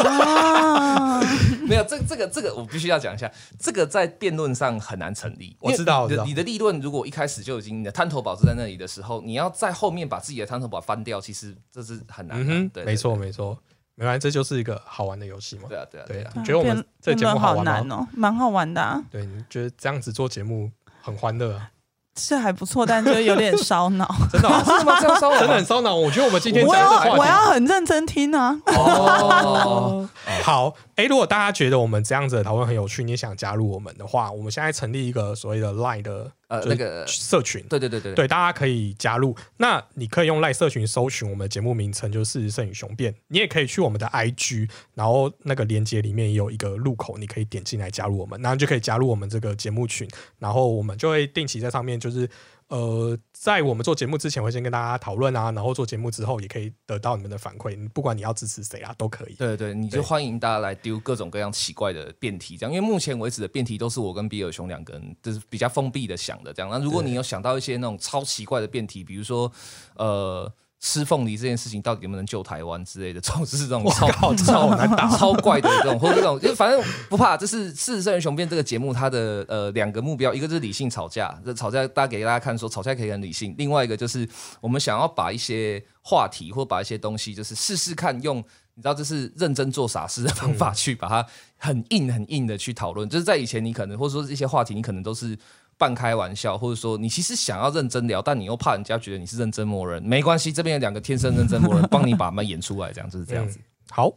[0.07, 1.19] 啊，
[1.69, 5.57] 没有这这个这个我必须要讲一下，这个在辩论上很难成立。
[5.59, 12.43] 我知道我知道你的你的立论如果一开始就已经你的滩头堡是在那里的时候，你要在后面把自己的滩头堡翻掉，其实这是很难的。
[12.43, 13.57] 嗯哼，对，没错对没错，
[13.95, 15.63] 没关系，这就是一个好玩的游戏嘛。
[15.67, 16.31] 对啊对啊对对啊。
[16.35, 19.01] 你觉得我们这个节目好玩哦，蛮好玩的、啊。
[19.11, 21.71] 对，你觉得这样子做节目很欢乐啊？
[22.17, 24.07] 是还不错，但就有点烧脑。
[24.31, 24.97] 真的啊、 真的吗？
[25.01, 25.93] 这样烧真的很烧脑。
[25.93, 28.57] 我觉得我们今天我要我要很认真听啊！
[28.67, 30.04] 哦，
[30.45, 37.63] 好，哎、如果大家觉得我们这样子的讨论很有趣，你也想加入我们的话，我们现在成立一个所谓的 Line 的呃那个社群。
[37.67, 39.35] 对对对对对，大家可以加入。
[39.57, 43.15] 那你可以用 Line 社群搜寻我们的节目名称，就是“事实胜于雄辩”。
[43.29, 50.07] 你也可以去我们的 IG，然后那个连接里面也有一个入口，你可以点进来加入我们，然后就可以加入我们这个节目群。
[50.37, 52.29] 然后我们就会定期在上面，就是
[52.67, 57.77] 呃，在我们做节目之前会先跟大家讨论啊，然后做节目之后也可以得到你们的反馈。
[57.89, 59.35] 不管你要支持谁啊，都可以。
[59.35, 66.71] 对对，你就对欢迎大家来丢各种各样奇怪的辩题，这样，因为目前为止的辩题都是我跟比尔熊两个人就是比较封闭的想的这样。
[66.71, 69.51] 那如果你有想到一些那种超奇怪的辩题，比如说
[69.95, 70.51] 呃。
[70.79, 77.35] 吃凤梨这件事情到底能不能救台湾之类的，这种就是 这种超靠超难打 超怪的这种，或者这种，就反正不怕。
[77.35, 84.27] 这是《事实胜于雄辩》这个节目，它的呃两个目标，一个就是理性吵架，这吵架大家给大家看说吵架可以很理性；另外一个就是
[84.61, 88.43] 我们想要把一些话题或把一些东西，就是试试看用。
[88.77, 93.07] 你知道，这是认真做傻事的方法，去把它很硬、很硬的去讨论。
[93.07, 95.37] 就是在以前，你可能或者说一些话题，你可能都是
[95.77, 100.01] 半开玩笑，或者说你其实想要认真聊，但你又怕人家觉得你是认真磨人。
[100.01, 103.59] 没关系，这边有两个天生认真磨人，帮你把มัน演出来，这样就是这样子。
[103.89, 104.11] 好，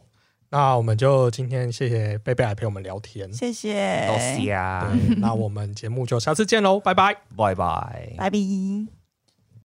[0.49, 3.31] 那我们就今天谢谢贝贝来陪我们聊天。
[3.33, 7.13] 谢谢，多谢啊，那我们节目就下次见喽，拜拜。
[7.35, 8.13] 拜拜。
[8.17, 8.98] 拜拜。